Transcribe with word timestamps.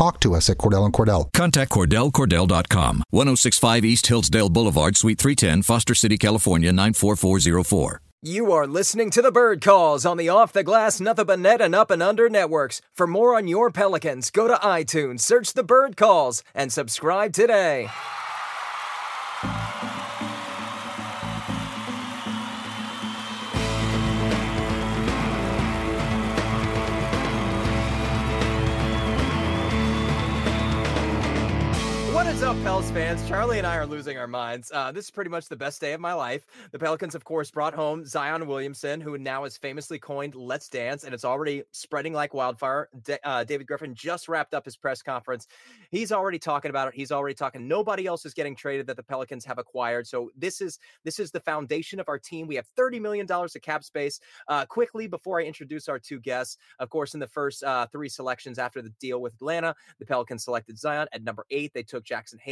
talk 0.00 0.18
to 0.18 0.34
us 0.34 0.48
at 0.48 0.56
Cordell 0.56 0.86
and 0.86 0.94
Cordell. 0.94 1.30
Contact 1.34 1.70
CordellCordell.com, 1.70 3.04
1065 3.10 3.84
East 3.84 4.06
Hillsdale 4.06 4.48
Boulevard, 4.48 4.96
Suite 4.96 5.18
310, 5.18 5.62
Foster 5.62 5.94
City, 5.94 6.16
California, 6.16 6.72
94404. 6.72 8.00
You 8.22 8.52
are 8.52 8.66
listening 8.66 9.10
to 9.10 9.22
the 9.22 9.32
Bird 9.32 9.60
Calls 9.60 10.06
on 10.06 10.16
the 10.16 10.30
Off 10.30 10.54
the 10.54 10.62
Glass, 10.62 11.00
Nothing 11.00 11.26
But 11.26 11.38
Net, 11.38 11.60
and 11.60 11.74
Up 11.74 11.90
and 11.90 12.02
Under 12.02 12.30
networks. 12.30 12.80
For 12.94 13.06
more 13.06 13.36
on 13.36 13.46
your 13.46 13.70
Pelicans, 13.70 14.30
go 14.30 14.48
to 14.48 14.54
iTunes, 14.54 15.20
search 15.20 15.52
the 15.52 15.64
Bird 15.64 15.98
Calls, 15.98 16.42
and 16.54 16.72
subscribe 16.72 17.34
today. 17.34 17.88
Pels 32.62 32.90
fans? 32.90 33.26
Charlie 33.26 33.56
and 33.56 33.66
I 33.66 33.76
are 33.76 33.86
losing 33.86 34.18
our 34.18 34.26
minds. 34.26 34.70
Uh, 34.74 34.92
this 34.92 35.06
is 35.06 35.10
pretty 35.10 35.30
much 35.30 35.48
the 35.48 35.56
best 35.56 35.80
day 35.80 35.94
of 35.94 36.00
my 36.00 36.12
life. 36.12 36.44
The 36.72 36.78
Pelicans, 36.78 37.14
of 37.14 37.24
course, 37.24 37.50
brought 37.50 37.72
home 37.72 38.04
Zion 38.04 38.46
Williamson, 38.46 39.00
who 39.00 39.16
now 39.16 39.44
is 39.44 39.56
famously 39.56 39.98
coined 39.98 40.34
Let's 40.34 40.68
Dance, 40.68 41.04
and 41.04 41.14
it's 41.14 41.24
already 41.24 41.62
spreading 41.72 42.12
like 42.12 42.34
wildfire. 42.34 42.90
D- 43.02 43.16
uh, 43.24 43.44
David 43.44 43.66
Griffin 43.66 43.94
just 43.94 44.28
wrapped 44.28 44.52
up 44.52 44.66
his 44.66 44.76
press 44.76 45.00
conference. 45.00 45.46
He's 45.90 46.12
already 46.12 46.38
talking 46.38 46.68
about 46.68 46.88
it. 46.88 46.94
He's 46.94 47.10
already 47.10 47.34
talking. 47.34 47.66
Nobody 47.66 48.06
else 48.06 48.26
is 48.26 48.34
getting 48.34 48.54
traded 48.54 48.86
that 48.88 48.96
the 48.98 49.02
Pelicans 49.02 49.46
have 49.46 49.56
acquired. 49.56 50.06
So 50.06 50.30
this 50.36 50.60
is 50.60 50.78
this 51.02 51.18
is 51.18 51.30
the 51.30 51.40
foundation 51.40 51.98
of 51.98 52.10
our 52.10 52.18
team. 52.18 52.46
We 52.46 52.56
have 52.56 52.66
$30 52.78 53.00
million 53.00 53.26
of 53.30 53.62
cap 53.62 53.84
space. 53.84 54.20
Uh, 54.48 54.66
quickly, 54.66 55.06
before 55.06 55.40
I 55.40 55.44
introduce 55.44 55.88
our 55.88 55.98
two 55.98 56.20
guests, 56.20 56.58
of 56.78 56.90
course, 56.90 57.14
in 57.14 57.20
the 57.20 57.26
first 57.26 57.64
uh, 57.64 57.86
three 57.90 58.10
selections 58.10 58.58
after 58.58 58.82
the 58.82 58.92
deal 59.00 59.22
with 59.22 59.32
Atlanta, 59.36 59.74
the 59.98 60.04
Pelicans 60.04 60.44
selected 60.44 60.78
Zion 60.78 61.08
at 61.12 61.24
number 61.24 61.46
eight. 61.50 61.72
They 61.72 61.82
took 61.82 62.04
Jaxson 62.04 62.38
Hayes, 62.40 62.49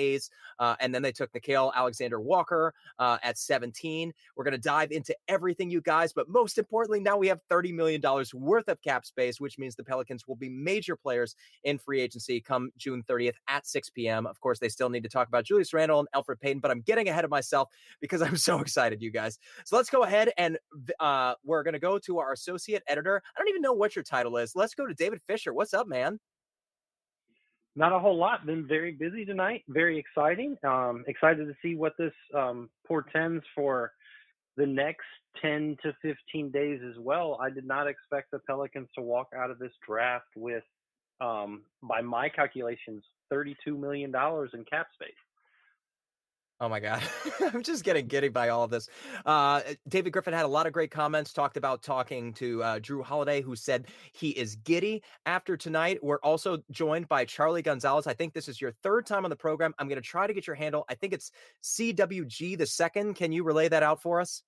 uh, 0.59 0.77
and 0.81 0.95
then 0.95 1.03
they 1.03 1.13
took 1.13 1.33
Nickeil 1.33 1.73
Alexander 1.75 2.21
Walker 2.21 2.75
uh, 2.99 3.19
at 3.23 3.39
17. 3.39 4.13
We're 4.37 4.45
going 4.45 4.53
to 4.53 4.59
dive 4.59 4.93
into 4.93 5.15
everything, 5.29 5.71
you 5.71 5.81
guys, 5.81 6.13
but 6.13 6.29
most 6.29 6.59
importantly, 6.59 7.01
now 7.01 7.17
we 7.17 7.29
have 7.29 7.41
$30 7.51 7.75
million 7.75 8.03
worth 8.35 8.69
of 8.69 8.81
cap 8.83 9.05
space, 9.05 9.41
which 9.41 9.59
means 9.59 9.77
the 9.77 9.85
Pelicans 9.85 10.27
will 10.27 10.37
be 10.37 10.49
major 10.49 10.97
players 10.97 11.35
in 11.65 11.79
free 11.79 12.01
agency 12.01 12.41
come 12.41 12.71
June 12.77 13.03
30th 13.09 13.37
at 13.49 13.67
6 13.67 13.91
p.m. 13.91 14.27
Of 14.27 14.41
course, 14.41 14.59
they 14.59 14.69
still 14.69 14.89
need 14.89 15.03
to 15.03 15.09
talk 15.09 15.29
about 15.29 15.45
Julius 15.45 15.73
Randle 15.73 16.01
and 16.01 16.09
Elfrid 16.15 16.41
Payton, 16.41 16.61
but 16.61 16.71
I'm 16.71 16.81
getting 16.81 17.09
ahead 17.09 17.25
of 17.25 17.31
myself 17.31 17.69
because 18.01 18.23
I'm 18.29 18.37
so 18.37 18.61
excited, 18.61 19.03
you 19.03 19.11
guys. 19.11 19.39
So 19.65 19.77
let's 19.77 19.91
go 19.91 20.03
ahead 20.05 20.31
and 20.39 20.59
uh, 21.01 21.35
we're 21.45 21.63
going 21.63 21.75
to 21.75 21.81
go 21.81 21.99
to 21.99 22.19
our 22.19 22.33
associate 22.33 22.83
editor. 22.87 23.23
I 23.35 23.39
don't 23.39 23.49
even 23.49 23.63
know 23.63 23.73
what 23.73 23.97
your 23.97 24.03
title 24.03 24.37
is. 24.37 24.55
Let's 24.55 24.75
go 24.75 24.87
to 24.87 24.95
David 24.95 25.21
Fisher. 25.27 25.53
What's 25.53 25.75
up, 25.75 25.87
man? 25.87 26.19
Not 27.79 27.93
a 27.93 27.99
whole 27.99 28.19
lot. 28.19 28.45
Been 28.45 28.67
very 28.67 28.93
busy 28.93 29.25
tonight. 29.25 29.63
Very 29.69 29.99
exciting. 29.99 30.57
Um, 30.65 31.05
excited 31.07 31.47
to 31.47 31.55
see 31.63 31.77
what 31.77 31.93
this 31.97 32.13
um, 32.37 32.69
portends 32.87 33.45
for 33.55 33.93
the 34.57 34.67
next 34.67 35.07
10 35.41 35.77
to 35.85 35.95
15 36.03 36.51
days 36.51 36.81
as 36.87 36.99
well. 36.99 37.39
I 37.41 37.51
did 37.51 37.65
not 37.65 37.87
expect 37.87 38.33
the 38.33 38.41
Pelicans 38.41 38.89
to 38.97 39.03
walk 39.03 39.29
out 39.37 39.53
of 39.53 39.61
this 39.61 39.71
draft 39.87 40.27
with, 40.35 40.65
um, 41.21 41.63
by 41.81 42.01
my 42.01 42.29
calculations, 42.29 43.05
$32 43.33 43.79
million 43.79 44.13
in 44.13 44.65
cap 44.65 44.89
space. 44.93 45.13
Oh 46.61 46.69
my 46.69 46.81
God. 46.81 47.03
I'm 47.41 47.63
just 47.63 47.85
getting 47.85 48.09
giddy 48.09 48.29
by 48.29 48.49
all 48.49 48.65
of 48.65 48.71
this. 48.71 48.89
Uh, 49.25 49.61
David 49.87 50.13
Griffin 50.13 50.35
had 50.35 50.45
a 50.45 50.49
lot 50.49 50.67
of 50.67 50.73
great 50.73 50.91
comments, 50.91 51.33
talked 51.33 51.57
about 51.57 51.83
talking 51.83 52.33
to 52.35 52.63
uh, 52.63 52.79
Jrue 52.81 53.05
Holiday, 53.05 53.43
who 53.43 53.55
said 53.55 53.87
he 54.13 54.31
is 54.31 54.57
giddy 54.57 55.03
after 55.25 55.57
tonight. 55.57 56.01
We're 56.03 56.19
also 56.19 56.59
joined 56.73 57.09
by 57.09 57.25
Charlie 57.25 57.63
Gonzalez. 57.63 58.09
I 58.09 58.15
think 58.15 58.35
this 58.35 58.49
is 58.49 58.61
your 58.61 58.73
third 58.83 59.07
time 59.07 59.25
on 59.25 59.31
the 59.31 59.37
program. 59.37 59.73
I'm 59.79 59.87
going 59.87 60.03
to 60.03 60.09
try 60.09 60.27
to 60.27 60.35
get 60.35 60.49
your 60.49 60.57
handle. 60.57 60.85
I 60.89 60.95
think 60.95 61.13
it's 61.13 61.31
CWG 61.63 62.59
the 62.59 62.67
second. 62.67 63.15
Can 63.15 63.31
you 63.31 63.45
relay 63.45 63.69
that 63.69 63.85
out 63.85 64.03
for 64.03 64.21
us? 64.21 64.43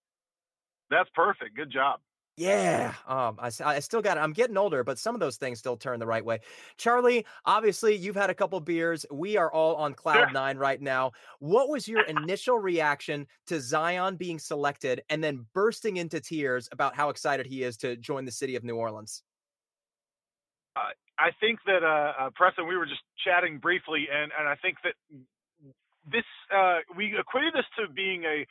That's 0.90 1.10
perfect. 1.14 1.54
Good 1.54 1.70
job. 1.70 2.00
Yeah, 2.40 2.94
um, 3.06 3.38
I, 3.38 3.50
I 3.62 3.80
still 3.80 4.00
got 4.00 4.16
it. 4.16 4.20
I'm 4.20 4.32
getting 4.32 4.56
older, 4.56 4.82
but 4.82 4.98
some 4.98 5.14
of 5.14 5.20
those 5.20 5.36
things 5.36 5.58
still 5.58 5.76
turn 5.76 6.00
the 6.00 6.06
right 6.06 6.24
way. 6.24 6.40
Charlie, 6.78 7.26
obviously, 7.44 7.94
you've 7.94 8.16
had 8.16 8.30
a 8.30 8.34
couple 8.34 8.58
beers. 8.60 9.04
We 9.10 9.36
are 9.36 9.52
all 9.52 9.76
on 9.76 9.92
cloud 9.92 10.32
nine 10.32 10.56
right 10.56 10.80
now. 10.80 11.12
What 11.40 11.68
was 11.68 11.86
your 11.86 12.00
initial 12.04 12.58
reaction 12.58 13.26
to 13.48 13.60
Zion 13.60 14.16
being 14.16 14.38
selected 14.38 15.02
and 15.10 15.22
then 15.22 15.44
bursting 15.52 15.98
into 15.98 16.18
tears 16.18 16.66
about 16.72 16.96
how 16.96 17.10
excited 17.10 17.44
he 17.44 17.62
is 17.62 17.76
to 17.76 17.94
join 17.96 18.24
the 18.24 18.32
city 18.32 18.56
of 18.56 18.64
New 18.64 18.76
Orleans? 18.76 19.22
Uh, 20.76 20.94
I 21.18 21.32
think 21.40 21.58
that, 21.66 21.84
uh, 21.84 22.24
uh, 22.24 22.30
Preston, 22.34 22.66
we 22.66 22.74
were 22.74 22.86
just 22.86 23.02
chatting 23.22 23.58
briefly, 23.58 24.08
and, 24.10 24.32
and 24.38 24.48
I 24.48 24.54
think 24.62 24.78
that 24.82 24.94
this, 26.10 26.24
uh, 26.56 26.78
we 26.96 27.14
equated 27.18 27.52
this 27.52 27.66
to 27.80 27.92
being 27.92 28.24
a, 28.24 28.46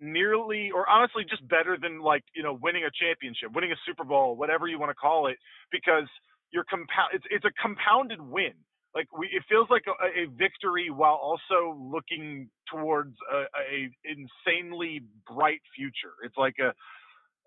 nearly 0.00 0.70
or 0.74 0.88
honestly 0.88 1.24
just 1.28 1.46
better 1.48 1.76
than 1.80 2.00
like 2.00 2.24
you 2.34 2.42
know 2.42 2.58
winning 2.62 2.84
a 2.84 2.90
championship 2.92 3.50
winning 3.54 3.72
a 3.72 3.76
super 3.86 4.04
bowl 4.04 4.36
whatever 4.36 4.68
you 4.68 4.78
want 4.78 4.90
to 4.90 4.94
call 4.94 5.26
it 5.26 5.38
because 5.72 6.06
you're 6.52 6.64
compound 6.64 7.10
it's, 7.14 7.24
it's 7.30 7.44
a 7.44 7.52
compounded 7.60 8.20
win. 8.20 8.52
Like 8.94 9.08
we 9.16 9.26
it 9.26 9.42
feels 9.48 9.68
like 9.70 9.84
a, 9.88 10.22
a 10.22 10.26
victory 10.26 10.90
while 10.90 11.20
also 11.20 11.76
looking 11.78 12.48
towards 12.72 13.14
a, 13.32 13.44
a 13.60 13.90
insanely 14.04 15.02
bright 15.28 15.60
future. 15.76 16.16
It's 16.24 16.36
like 16.36 16.56
a 16.60 16.72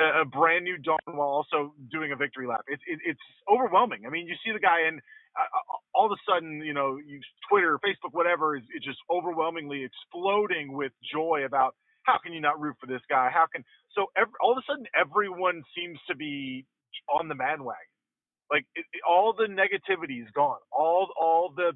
a 0.03 0.25
brand 0.25 0.63
new 0.63 0.77
dawn 0.77 0.99
while 1.05 1.27
also 1.27 1.73
doing 1.91 2.11
a 2.11 2.15
victory 2.15 2.47
lap. 2.47 2.61
It's 2.67 2.83
it, 2.87 2.99
it's 3.05 3.19
overwhelming. 3.51 4.05
I 4.05 4.09
mean 4.09 4.27
you 4.27 4.35
see 4.45 4.51
the 4.53 4.59
guy 4.59 4.87
and 4.87 5.01
uh, 5.39 5.59
all 5.93 6.05
of 6.07 6.11
a 6.11 6.21
sudden, 6.29 6.61
you 6.63 6.73
know, 6.73 6.97
you, 6.97 7.21
Twitter, 7.49 7.79
Facebook, 7.85 8.13
whatever, 8.13 8.57
is, 8.57 8.63
is 8.75 8.83
just 8.83 8.97
overwhelmingly 9.11 9.85
exploding 9.85 10.73
with 10.73 10.91
joy 11.13 11.43
about 11.45 11.75
how 12.13 12.19
can 12.23 12.33
you 12.33 12.41
not 12.41 12.59
root 12.59 12.75
for 12.81 12.87
this 12.87 13.01
guy? 13.09 13.29
How 13.33 13.45
can 13.53 13.65
so 13.95 14.07
every, 14.17 14.33
all 14.41 14.53
of 14.53 14.59
a 14.59 14.65
sudden 14.71 14.85
everyone 14.99 15.63
seems 15.77 15.99
to 16.09 16.15
be 16.15 16.65
on 17.09 17.29
the 17.29 17.35
man 17.35 17.63
wagon. 17.63 17.93
Like 18.51 18.65
it, 18.75 18.85
it, 18.93 19.01
all 19.07 19.33
the 19.33 19.45
negativity 19.45 20.21
is 20.23 20.29
gone. 20.35 20.59
All 20.71 21.09
all 21.19 21.53
the 21.55 21.73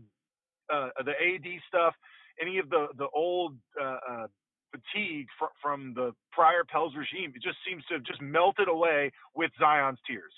uh, 0.73 0.89
the 1.05 1.11
AD 1.13 1.45
stuff, 1.67 1.95
any 2.41 2.59
of 2.59 2.69
the 2.69 2.87
the 2.97 3.07
old 3.15 3.55
uh, 3.81 3.99
uh, 4.09 4.27
fatigue 4.71 5.27
fr- 5.39 5.53
from 5.61 5.93
the 5.95 6.13
prior 6.31 6.63
Pels 6.69 6.93
regime, 6.97 7.33
it 7.35 7.43
just 7.43 7.57
seems 7.67 7.83
to 7.87 7.95
have 7.95 8.03
just 8.03 8.21
melted 8.21 8.69
away 8.69 9.11
with 9.35 9.51
Zion's 9.59 9.99
tears. 10.07 10.33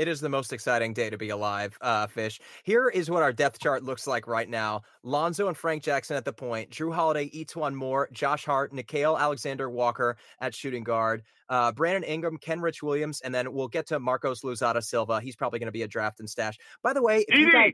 It 0.00 0.08
is 0.08 0.18
the 0.18 0.30
most 0.30 0.54
exciting 0.54 0.94
day 0.94 1.10
to 1.10 1.18
be 1.18 1.28
alive, 1.28 1.76
uh, 1.82 2.06
Fish. 2.06 2.40
Here 2.64 2.88
is 2.88 3.10
what 3.10 3.22
our 3.22 3.34
depth 3.34 3.58
chart 3.58 3.82
looks 3.82 4.06
like 4.06 4.26
right 4.26 4.48
now. 4.48 4.80
Lonzo 5.02 5.48
and 5.48 5.54
Frank 5.54 5.82
Jackson 5.82 6.16
at 6.16 6.24
the 6.24 6.32
point. 6.32 6.70
Jrue 6.70 6.94
Holiday 6.94 7.28
E'Twaun 7.28 7.74
Moore. 7.74 8.08
Josh 8.10 8.46
Hart, 8.46 8.72
Nickeil 8.72 9.20
Alexander 9.20 9.68
Walker 9.68 10.16
at 10.40 10.54
shooting 10.54 10.84
guard. 10.84 11.22
Uh, 11.50 11.70
Brandon 11.72 12.02
Ingram, 12.04 12.38
Kenrich 12.38 12.82
Williams, 12.82 13.20
and 13.20 13.34
then 13.34 13.52
we'll 13.52 13.68
get 13.68 13.88
to 13.88 14.00
Marcos 14.00 14.40
Louzada 14.40 14.82
Silva. 14.82 15.20
He's 15.20 15.36
probably 15.36 15.58
going 15.58 15.66
to 15.66 15.70
be 15.72 15.82
a 15.82 15.88
draft 15.88 16.20
and 16.20 16.30
stash. 16.30 16.56
By 16.82 16.94
the 16.94 17.02
way, 17.02 17.26
if 17.28 17.38
you 17.38 17.52
guys, 17.52 17.72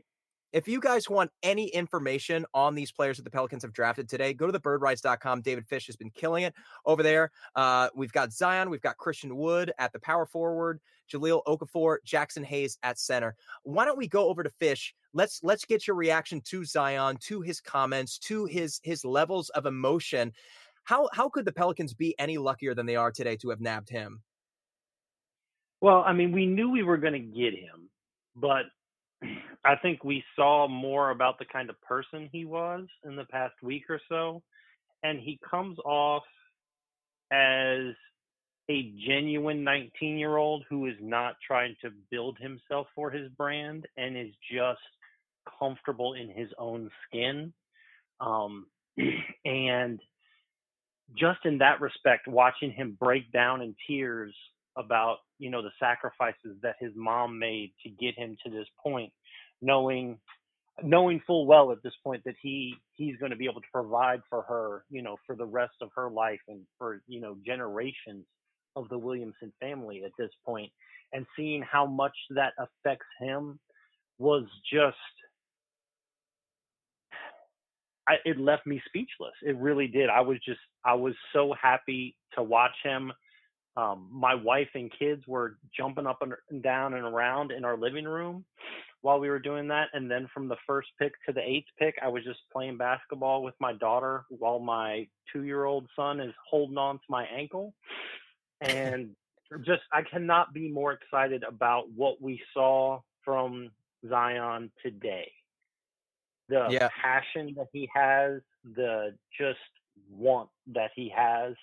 if 0.53 0.67
you 0.67 0.79
guys 0.79 1.09
want 1.09 1.31
any 1.43 1.67
information 1.67 2.45
on 2.53 2.73
these 2.73 2.91
players 2.91 3.17
that 3.17 3.23
the 3.23 3.29
Pelicans 3.29 3.63
have 3.63 3.73
drafted 3.73 4.07
today, 4.07 4.33
go 4.33 4.45
to 4.45 4.51
the 4.51 4.59
birdwrites.com. 4.59 5.41
David 5.41 5.67
Fish 5.67 5.87
has 5.87 5.95
been 5.95 6.09
killing 6.09 6.43
it 6.43 6.53
over 6.85 7.03
there. 7.03 7.31
Uh, 7.55 7.89
we've 7.95 8.11
got 8.11 8.31
Zion, 8.31 8.69
we've 8.69 8.81
got 8.81 8.97
Christian 8.97 9.35
Wood 9.35 9.73
at 9.77 9.91
the 9.91 9.99
power 9.99 10.25
forward, 10.25 10.79
Jahlil 11.11 11.41
Okafor, 11.45 11.97
Jaxson 12.05 12.43
Hayes 12.45 12.77
at 12.83 12.97
center. 12.97 13.35
Why 13.63 13.85
don't 13.85 13.97
we 13.97 14.07
go 14.07 14.29
over 14.29 14.43
to 14.43 14.49
Fish? 14.49 14.93
Let's 15.13 15.41
let's 15.43 15.65
get 15.65 15.87
your 15.87 15.95
reaction 15.95 16.41
to 16.45 16.63
Zion, 16.63 17.17
to 17.21 17.41
his 17.41 17.59
comments, 17.59 18.17
to 18.19 18.45
his 18.45 18.79
his 18.83 19.03
levels 19.03 19.49
of 19.49 19.65
emotion. 19.65 20.31
How 20.83 21.09
how 21.11 21.27
could 21.29 21.45
the 21.45 21.51
Pelicans 21.51 21.93
be 21.93 22.17
any 22.19 22.37
luckier 22.37 22.73
than 22.73 22.85
they 22.85 22.95
are 22.95 23.11
today 23.11 23.35
to 23.37 23.49
have 23.49 23.59
nabbed 23.59 23.89
him? 23.89 24.21
Well, 25.81 26.03
I 26.05 26.13
mean, 26.13 26.31
we 26.31 26.45
knew 26.45 26.71
we 26.71 26.83
were 26.83 26.97
going 26.97 27.13
to 27.13 27.19
get 27.19 27.53
him, 27.53 27.89
but 28.35 28.63
I 29.67 29.75
think 29.75 30.03
we 30.05 30.23
saw 30.35 30.67
more 30.69 31.09
about 31.11 31.39
the 31.39 31.45
kind 31.45 31.69
of 31.69 31.79
person 31.81 32.29
he 32.31 32.45
was 32.45 32.87
in 33.03 33.17
the 33.17 33.25
past 33.25 33.55
week 33.61 33.83
or 33.89 33.99
so. 34.07 34.41
And 35.03 35.19
he 35.19 35.39
comes 35.49 35.77
off 35.85 36.23
as 37.31 37.93
a 38.69 38.93
genuine 39.05 39.63
19 39.65 40.17
year 40.17 40.37
old 40.37 40.63
who 40.69 40.87
is 40.87 40.95
not 41.01 41.35
trying 41.45 41.75
to 41.81 41.91
build 42.09 42.37
himself 42.39 42.87
for 42.95 43.11
his 43.11 43.29
brand 43.31 43.85
and 43.97 44.17
is 44.17 44.33
just 44.51 44.79
comfortable 45.59 46.13
in 46.13 46.29
his 46.29 46.49
own 46.57 46.89
skin. 47.07 47.53
Um, 48.21 48.67
and 49.45 49.99
just 51.17 51.39
in 51.45 51.57
that 51.59 51.81
respect, 51.81 52.27
watching 52.27 52.71
him 52.71 52.97
break 52.99 53.31
down 53.33 53.61
in 53.61 53.75
tears 53.87 54.33
about 54.77 55.17
you 55.39 55.49
know 55.49 55.61
the 55.61 55.71
sacrifices 55.79 56.55
that 56.61 56.75
his 56.79 56.91
mom 56.95 57.39
made 57.39 57.71
to 57.83 57.89
get 57.89 58.15
him 58.17 58.37
to 58.45 58.51
this 58.51 58.67
point, 58.81 59.11
knowing 59.61 60.19
knowing 60.83 61.21
full 61.25 61.47
well 61.47 61.71
at 61.71 61.81
this 61.83 61.93
point 62.03 62.23
that 62.25 62.35
he 62.41 62.75
he's 62.93 63.17
going 63.17 63.31
to 63.31 63.37
be 63.37 63.45
able 63.45 63.61
to 63.61 63.67
provide 63.73 64.21
for 64.29 64.43
her, 64.43 64.83
you 64.89 65.01
know, 65.01 65.17
for 65.25 65.35
the 65.35 65.45
rest 65.45 65.73
of 65.81 65.89
her 65.95 66.09
life 66.09 66.39
and 66.47 66.61
for 66.77 67.01
you 67.07 67.19
know 67.19 67.37
generations 67.45 68.25
of 68.75 68.87
the 68.89 68.97
Williamson 68.97 69.51
family 69.59 70.03
at 70.05 70.11
this 70.19 70.31
point, 70.45 70.71
and 71.13 71.25
seeing 71.35 71.63
how 71.63 71.85
much 71.85 72.15
that 72.29 72.53
affects 72.59 73.07
him 73.19 73.59
was 74.19 74.43
just 74.71 74.97
I, 78.07 78.15
it 78.25 78.39
left 78.39 78.65
me 78.65 78.81
speechless. 78.87 79.33
It 79.43 79.57
really 79.57 79.87
did. 79.87 80.09
I 80.09 80.21
was 80.21 80.37
just, 80.45 80.61
I 80.85 80.93
was 80.93 81.13
so 81.33 81.53
happy 81.61 82.15
to 82.35 82.43
watch 82.43 82.71
him. 82.83 83.11
Um, 83.75 84.09
my 84.11 84.33
wife 84.33 84.69
and 84.75 84.91
kids 84.97 85.23
were 85.27 85.57
jumping 85.77 86.07
up 86.07 86.21
and 86.21 86.63
down 86.63 86.93
and 86.93 87.03
around 87.03 87.51
in 87.51 87.65
our 87.65 87.77
living 87.77 88.05
room 88.05 88.45
while 89.01 89.19
we 89.19 89.29
were 89.29 89.39
doing 89.39 89.67
that. 89.69 89.89
And 89.93 90.09
then 90.09 90.27
from 90.33 90.47
the 90.47 90.57
first 90.65 90.89
pick 90.99 91.13
to 91.25 91.33
the 91.33 91.41
eighth 91.41 91.67
pick, 91.79 91.95
I 92.03 92.07
was 92.07 92.23
just 92.23 92.39
playing 92.51 92.77
basketball 92.77 93.43
with 93.43 93.55
my 93.59 93.73
daughter 93.73 94.25
while 94.29 94.59
my 94.59 95.07
two 95.31 95.43
year 95.43 95.65
old 95.65 95.87
son 95.95 96.19
is 96.19 96.33
holding 96.49 96.77
on 96.77 96.95
to 96.95 97.05
my 97.09 97.25
ankle. 97.25 97.73
And 98.61 99.11
just, 99.65 99.83
I 99.93 100.01
cannot 100.01 100.53
be 100.53 100.69
more 100.69 100.93
excited 100.93 101.43
about 101.43 101.85
what 101.95 102.21
we 102.21 102.41
saw 102.53 103.01
from 103.23 103.69
Zion 104.07 104.71
today 104.83 105.31
the 106.49 106.67
yeah. 106.69 106.89
passion 107.01 107.53
that 107.57 107.67
he 107.73 107.89
has, 107.93 108.41
the 108.75 109.13
just 109.37 109.59
want 110.09 110.49
that 110.73 110.91
he 110.95 111.11
has, 111.15 111.53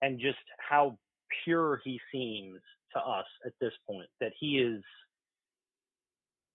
and 0.00 0.18
just 0.18 0.38
how 0.58 0.98
pure 1.44 1.80
he 1.84 2.00
seems 2.10 2.60
to 2.94 3.00
us 3.00 3.26
at 3.44 3.52
this 3.60 3.72
point. 3.88 4.08
That 4.20 4.32
he 4.38 4.58
is, 4.58 4.82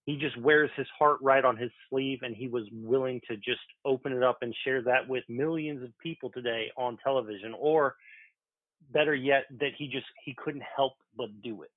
he 0.07 0.15
just 0.15 0.37
wears 0.37 0.71
his 0.77 0.87
heart 0.97 1.17
right 1.21 1.43
on 1.43 1.57
his 1.57 1.69
sleeve, 1.89 2.19
and 2.21 2.33
he 2.33 2.47
was 2.47 2.63
willing 2.71 3.19
to 3.29 3.35
just 3.35 3.59
open 3.83 4.13
it 4.13 4.23
up 4.23 4.37
and 4.41 4.55
share 4.63 4.81
that 4.83 5.05
with 5.05 5.25
millions 5.27 5.83
of 5.83 5.89
people 5.99 6.29
today 6.31 6.71
on 6.77 6.97
television, 7.03 7.53
or 7.59 7.95
better 8.93 9.13
yet, 9.13 9.43
that 9.59 9.71
he 9.77 9.87
just 9.87 10.05
he 10.23 10.33
couldn't 10.33 10.63
help 10.75 10.93
but 11.17 11.27
do 11.43 11.61
it. 11.61 11.71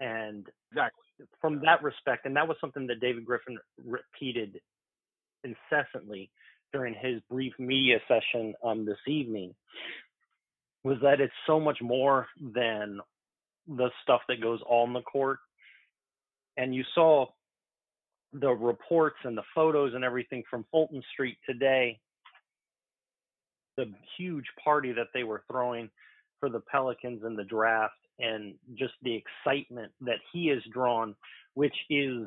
And 0.00 0.46
exactly 0.72 1.02
from 1.42 1.60
that 1.66 1.82
respect, 1.82 2.24
and 2.24 2.34
that 2.36 2.48
was 2.48 2.56
something 2.62 2.86
that 2.86 3.00
David 3.00 3.26
Griffin 3.26 3.58
repeated 3.84 4.58
incessantly 5.44 6.30
during 6.72 6.94
his 6.94 7.20
brief 7.30 7.52
media 7.58 7.98
session 8.08 8.54
um, 8.64 8.86
this 8.86 8.98
evening 9.06 9.54
was 10.82 10.96
that 11.02 11.20
it's 11.20 11.32
so 11.46 11.60
much 11.60 11.78
more 11.82 12.26
than 12.40 13.00
the 13.68 13.90
stuff 14.02 14.22
that 14.28 14.40
goes 14.40 14.60
on 14.66 14.94
the 14.94 15.02
court. 15.02 15.40
And 16.56 16.74
you 16.74 16.84
saw 16.94 17.26
the 18.40 18.50
reports 18.50 19.16
and 19.24 19.36
the 19.36 19.42
photos 19.54 19.94
and 19.94 20.04
everything 20.04 20.42
from 20.50 20.64
Fulton 20.70 21.02
Street 21.12 21.38
today, 21.48 21.98
the 23.76 23.92
huge 24.18 24.46
party 24.62 24.92
that 24.92 25.08
they 25.14 25.24
were 25.24 25.42
throwing 25.50 25.90
for 26.40 26.48
the 26.48 26.60
Pelicans 26.60 27.22
in 27.24 27.36
the 27.36 27.44
draft, 27.44 27.94
and 28.18 28.54
just 28.74 28.94
the 29.02 29.14
excitement 29.14 29.92
that 30.00 30.18
he 30.32 30.48
has 30.48 30.62
drawn, 30.72 31.14
which 31.54 31.74
is 31.90 32.26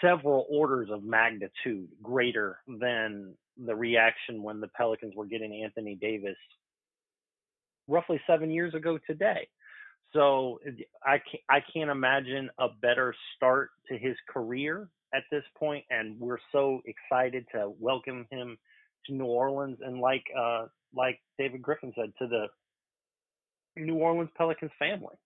several 0.00 0.46
orders 0.50 0.88
of 0.90 1.02
magnitude 1.02 1.88
greater 2.02 2.58
than 2.66 3.34
the 3.66 3.74
reaction 3.74 4.42
when 4.42 4.60
the 4.60 4.68
Pelicans 4.68 5.14
were 5.16 5.26
getting 5.26 5.62
Anthony 5.64 5.96
Davis 6.00 6.36
roughly 7.88 8.20
seven 8.26 8.50
years 8.50 8.74
ago 8.74 8.98
today. 9.06 9.48
So 10.12 10.58
I 11.04 11.18
can't, 11.18 11.42
I 11.48 11.58
can't 11.72 11.90
imagine 11.90 12.48
a 12.58 12.68
better 12.80 13.14
start 13.36 13.70
to 13.88 13.98
his 13.98 14.16
career 14.32 14.88
at 15.14 15.22
this 15.30 15.44
point, 15.58 15.84
and 15.90 16.18
we're 16.18 16.38
so 16.52 16.80
excited 16.86 17.46
to 17.54 17.72
welcome 17.78 18.26
him 18.30 18.56
to 19.06 19.14
New 19.14 19.26
Orleans. 19.26 19.78
And 19.84 20.00
like 20.00 20.24
uh, 20.38 20.66
like 20.94 21.20
David 21.38 21.62
Griffin 21.62 21.92
said, 21.94 22.12
to 22.18 22.26
the 22.26 22.46
New 23.76 23.96
Orleans 23.96 24.30
Pelicans 24.36 24.72
family. 24.78 25.16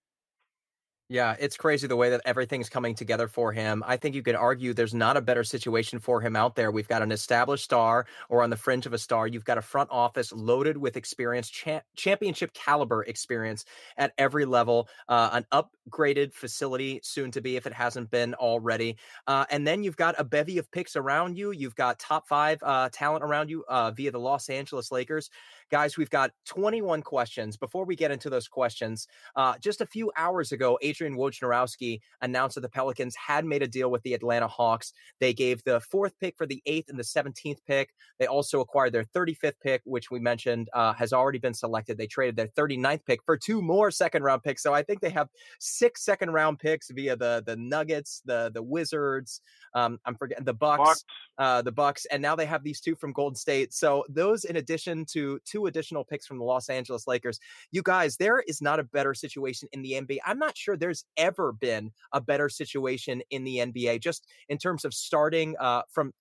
Yeah, 1.12 1.36
it's 1.38 1.58
crazy 1.58 1.86
the 1.86 1.94
way 1.94 2.08
that 2.08 2.22
everything's 2.24 2.70
coming 2.70 2.94
together 2.94 3.28
for 3.28 3.52
him. 3.52 3.84
I 3.86 3.98
think 3.98 4.14
you 4.14 4.22
could 4.22 4.34
argue 4.34 4.72
there's 4.72 4.94
not 4.94 5.18
a 5.18 5.20
better 5.20 5.44
situation 5.44 5.98
for 5.98 6.22
him 6.22 6.34
out 6.34 6.56
there. 6.56 6.70
We've 6.70 6.88
got 6.88 7.02
an 7.02 7.12
established 7.12 7.64
star 7.64 8.06
or 8.30 8.42
on 8.42 8.48
the 8.48 8.56
fringe 8.56 8.86
of 8.86 8.94
a 8.94 8.98
star. 8.98 9.26
You've 9.26 9.44
got 9.44 9.58
a 9.58 9.62
front 9.62 9.90
office 9.92 10.32
loaded 10.32 10.78
with 10.78 10.96
experience, 10.96 11.50
cha- 11.50 11.82
championship 11.96 12.54
caliber 12.54 13.02
experience 13.02 13.66
at 13.98 14.14
every 14.16 14.46
level, 14.46 14.88
uh, 15.06 15.28
an 15.34 15.44
upgraded 15.52 16.32
facility 16.32 16.98
soon 17.02 17.30
to 17.32 17.42
be 17.42 17.56
if 17.56 17.66
it 17.66 17.74
hasn't 17.74 18.10
been 18.10 18.32
already. 18.32 18.96
Uh, 19.26 19.44
and 19.50 19.66
then 19.66 19.84
you've 19.84 19.98
got 19.98 20.14
a 20.16 20.24
bevy 20.24 20.56
of 20.56 20.70
picks 20.70 20.96
around 20.96 21.36
you. 21.36 21.50
You've 21.50 21.76
got 21.76 21.98
top 21.98 22.26
five 22.26 22.58
uh, 22.62 22.88
talent 22.90 23.22
around 23.22 23.50
you 23.50 23.66
uh, 23.68 23.90
via 23.90 24.12
the 24.12 24.18
Los 24.18 24.48
Angeles 24.48 24.90
Lakers. 24.90 25.28
Guys, 25.70 25.96
we've 25.96 26.10
got 26.10 26.30
21 26.46 27.02
questions. 27.02 27.56
Before 27.56 27.84
we 27.84 27.96
get 27.96 28.10
into 28.10 28.30
those 28.30 28.48
questions, 28.48 29.06
uh, 29.36 29.54
just 29.60 29.80
a 29.80 29.86
few 29.86 30.12
hours 30.16 30.52
ago, 30.52 30.78
Adrian 30.82 31.16
Wojnarowski 31.16 32.00
announced 32.20 32.54
that 32.56 32.60
the 32.62 32.68
Pelicans 32.68 33.16
had 33.16 33.44
made 33.44 33.62
a 33.62 33.68
deal 33.68 33.90
with 33.90 34.02
the 34.02 34.14
Atlanta 34.14 34.48
Hawks. 34.48 34.92
They 35.20 35.32
gave 35.32 35.62
the 35.64 35.80
fourth 35.80 36.18
pick 36.18 36.36
for 36.36 36.46
the 36.46 36.62
eighth 36.66 36.88
and 36.88 36.98
the 36.98 37.02
17th 37.02 37.58
pick. 37.66 37.90
They 38.18 38.26
also 38.26 38.60
acquired 38.60 38.92
their 38.92 39.04
35th 39.04 39.60
pick, 39.62 39.82
which 39.84 40.10
we 40.10 40.18
mentioned 40.18 40.68
uh, 40.72 40.92
has 40.94 41.12
already 41.12 41.38
been 41.38 41.54
selected. 41.54 41.98
They 41.98 42.06
traded 42.06 42.36
their 42.36 42.48
39th 42.48 43.04
pick 43.06 43.20
for 43.24 43.36
two 43.36 43.62
more 43.62 43.90
second 43.90 44.22
round 44.22 44.42
picks. 44.42 44.62
So 44.62 44.74
I 44.74 44.82
think 44.82 45.00
they 45.00 45.10
have 45.10 45.28
six 45.58 46.04
second 46.04 46.30
round 46.30 46.58
picks 46.58 46.90
via 46.90 47.16
the 47.16 47.42
the 47.46 47.56
Nuggets, 47.56 48.22
the 48.24 48.50
the 48.52 48.62
Wizards. 48.62 49.40
Um, 49.74 49.98
I'm 50.04 50.14
forgetting 50.14 50.44
the 50.44 50.54
Bucks, 50.54 50.78
Bucks. 50.78 51.04
Uh, 51.38 51.62
the 51.62 51.72
Bucks, 51.72 52.06
and 52.06 52.20
now 52.20 52.36
they 52.36 52.46
have 52.46 52.62
these 52.62 52.80
two 52.80 52.94
from 52.94 53.12
Golden 53.12 53.36
State. 53.36 53.72
So 53.72 54.04
those, 54.08 54.44
in 54.44 54.56
addition 54.56 55.04
to 55.06 55.38
two 55.44 55.61
two 55.62 55.66
additional 55.66 56.04
picks 56.04 56.26
from 56.26 56.38
the 56.38 56.44
Los 56.44 56.68
Angeles 56.68 57.06
Lakers. 57.06 57.38
You 57.70 57.82
guys, 57.82 58.16
there 58.16 58.40
is 58.40 58.60
not 58.60 58.80
a 58.80 58.84
better 58.84 59.14
situation 59.14 59.68
in 59.72 59.82
the 59.82 59.92
NBA. 59.92 60.18
I'm 60.26 60.38
not 60.38 60.56
sure 60.56 60.76
there's 60.76 61.04
ever 61.16 61.52
been 61.52 61.92
a 62.12 62.20
better 62.20 62.48
situation 62.48 63.22
in 63.30 63.44
the 63.44 63.56
NBA, 63.58 64.00
just 64.00 64.26
in 64.48 64.58
terms 64.58 64.84
of 64.84 64.94
starting 64.94 65.56
uh, 65.58 65.82
from 65.90 66.12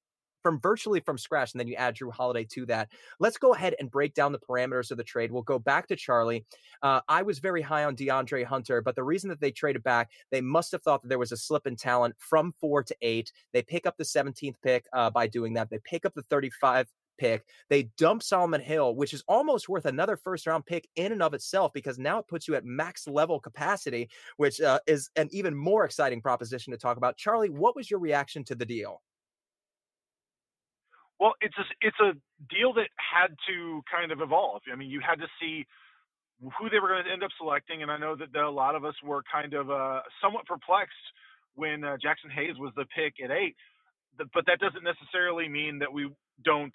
from 0.44 0.60
virtually 0.60 1.00
from 1.00 1.20
scratch, 1.20 1.54
and 1.54 1.60
then 1.60 1.68
you 1.68 1.76
add 1.76 1.96
Jrue 1.96 2.12
Holiday 2.12 2.48
to 2.54 2.66
that. 2.66 2.90
Let's 3.20 3.38
go 3.38 3.54
ahead 3.54 3.76
and 3.80 3.92
break 3.92 4.16
down 4.16 4.32
the 4.32 4.40
parameters 4.40 4.90
of 4.90 4.98
the 4.98 5.04
trade. 5.04 5.32
We'll 5.32 5.44
go 5.44 5.60
back 5.60 5.88
to 5.90 5.96
Charlie. 5.96 6.46
Uh, 6.82 7.02
I 7.08 7.22
was 7.22 7.38
very 7.38 7.62
high 7.62 7.84
on 7.84 7.96
DeAndre 7.96 8.44
Hunter, 8.44 8.82
but 8.82 8.96
the 8.96 9.04
reason 9.04 9.30
that 9.30 9.40
they 9.40 9.52
traded 9.52 9.84
back, 9.84 10.10
they 10.32 10.42
must 10.42 10.72
have 10.72 10.82
thought 10.82 11.04
that 11.04 11.10
there 11.10 11.20
was 11.20 11.32
a 11.32 11.38
slip 11.38 11.68
in 11.68 11.76
talent 11.76 12.16
from 12.18 12.56
four 12.60 12.82
to 12.82 12.96
eight. 13.04 13.32
They 13.54 13.62
pick 13.62 13.86
up 13.86 13.98
the 13.98 14.04
17th 14.04 14.56
pick 14.64 14.86
uh, 14.94 15.12
by 15.12 15.28
doing 15.28 15.54
that. 15.54 15.70
They 15.70 15.80
pick 15.84 16.08
up 16.08 16.16
the 16.16 16.24
35 16.24 16.88
pick. 17.18 17.46
They 17.70 17.84
dump 17.98 18.24
Solomon 18.24 18.62
Hill, 18.62 18.96
which 18.96 19.14
is 19.14 19.24
almost 19.28 19.70
worth 19.70 19.86
another 19.86 20.18
first 20.18 20.48
round 20.48 20.66
pick 20.66 20.88
in 20.96 21.12
and 21.12 21.22
of 21.22 21.34
itself 21.34 21.72
because 21.74 22.00
now 22.00 22.20
it 22.20 22.28
puts 22.28 22.48
you 22.48 22.56
at 22.56 22.66
max 22.66 23.08
level 23.08 23.40
capacity, 23.40 24.10
which 24.38 24.60
uh, 24.62 24.80
is 24.88 25.10
an 25.16 25.30
even 25.32 25.56
more 25.56 25.86
exciting 25.86 26.22
proposition 26.22 26.72
to 26.72 26.78
talk 26.78 26.98
about. 26.98 27.18
Charlie, 27.18 27.50
what 27.50 27.76
was 27.76 27.90
your 27.90 28.00
reaction 28.00 28.44
to 28.46 28.56
the 28.56 28.66
deal? 28.66 29.02
Well, 31.20 31.34
it's 31.40 31.56
a, 31.58 31.64
it's 31.82 32.00
a 32.00 32.14
deal 32.54 32.74
that 32.74 32.88
had 32.98 33.36
to 33.48 33.82
kind 33.92 34.12
of 34.12 34.22
evolve. 34.22 34.64
I 34.72 34.76
mean, 34.76 34.90
you 34.90 35.02
had 35.08 35.20
to 35.20 35.28
see 35.40 35.68
who 36.42 36.70
they 36.70 36.80
were 36.80 36.88
going 36.88 37.06
to 37.06 37.12
end 37.12 37.24
up 37.24 37.30
selecting, 37.38 37.84
and 37.84 37.92
I 37.92 37.98
know 37.98 38.16
that 38.16 38.36
a 38.36 38.50
lot 38.50 38.74
of 38.74 38.84
us 38.84 38.96
were 39.04 39.22
kind 39.32 39.54
of 39.54 39.70
uh, 39.70 40.02
somewhat 40.20 40.48
perplexed 40.48 40.96
when 41.54 41.84
uh, 41.84 41.98
Jaxson 42.04 42.32
Hayes 42.34 42.58
was 42.58 42.72
the 42.76 42.86
pick 42.96 43.14
at 43.24 43.30
eight. 43.30 43.56
But 44.18 44.46
that 44.48 44.60
doesn't 44.60 44.84
necessarily 44.84 45.48
mean 45.48 45.80
that 45.80 45.94
we 45.94 46.10
don't 46.44 46.74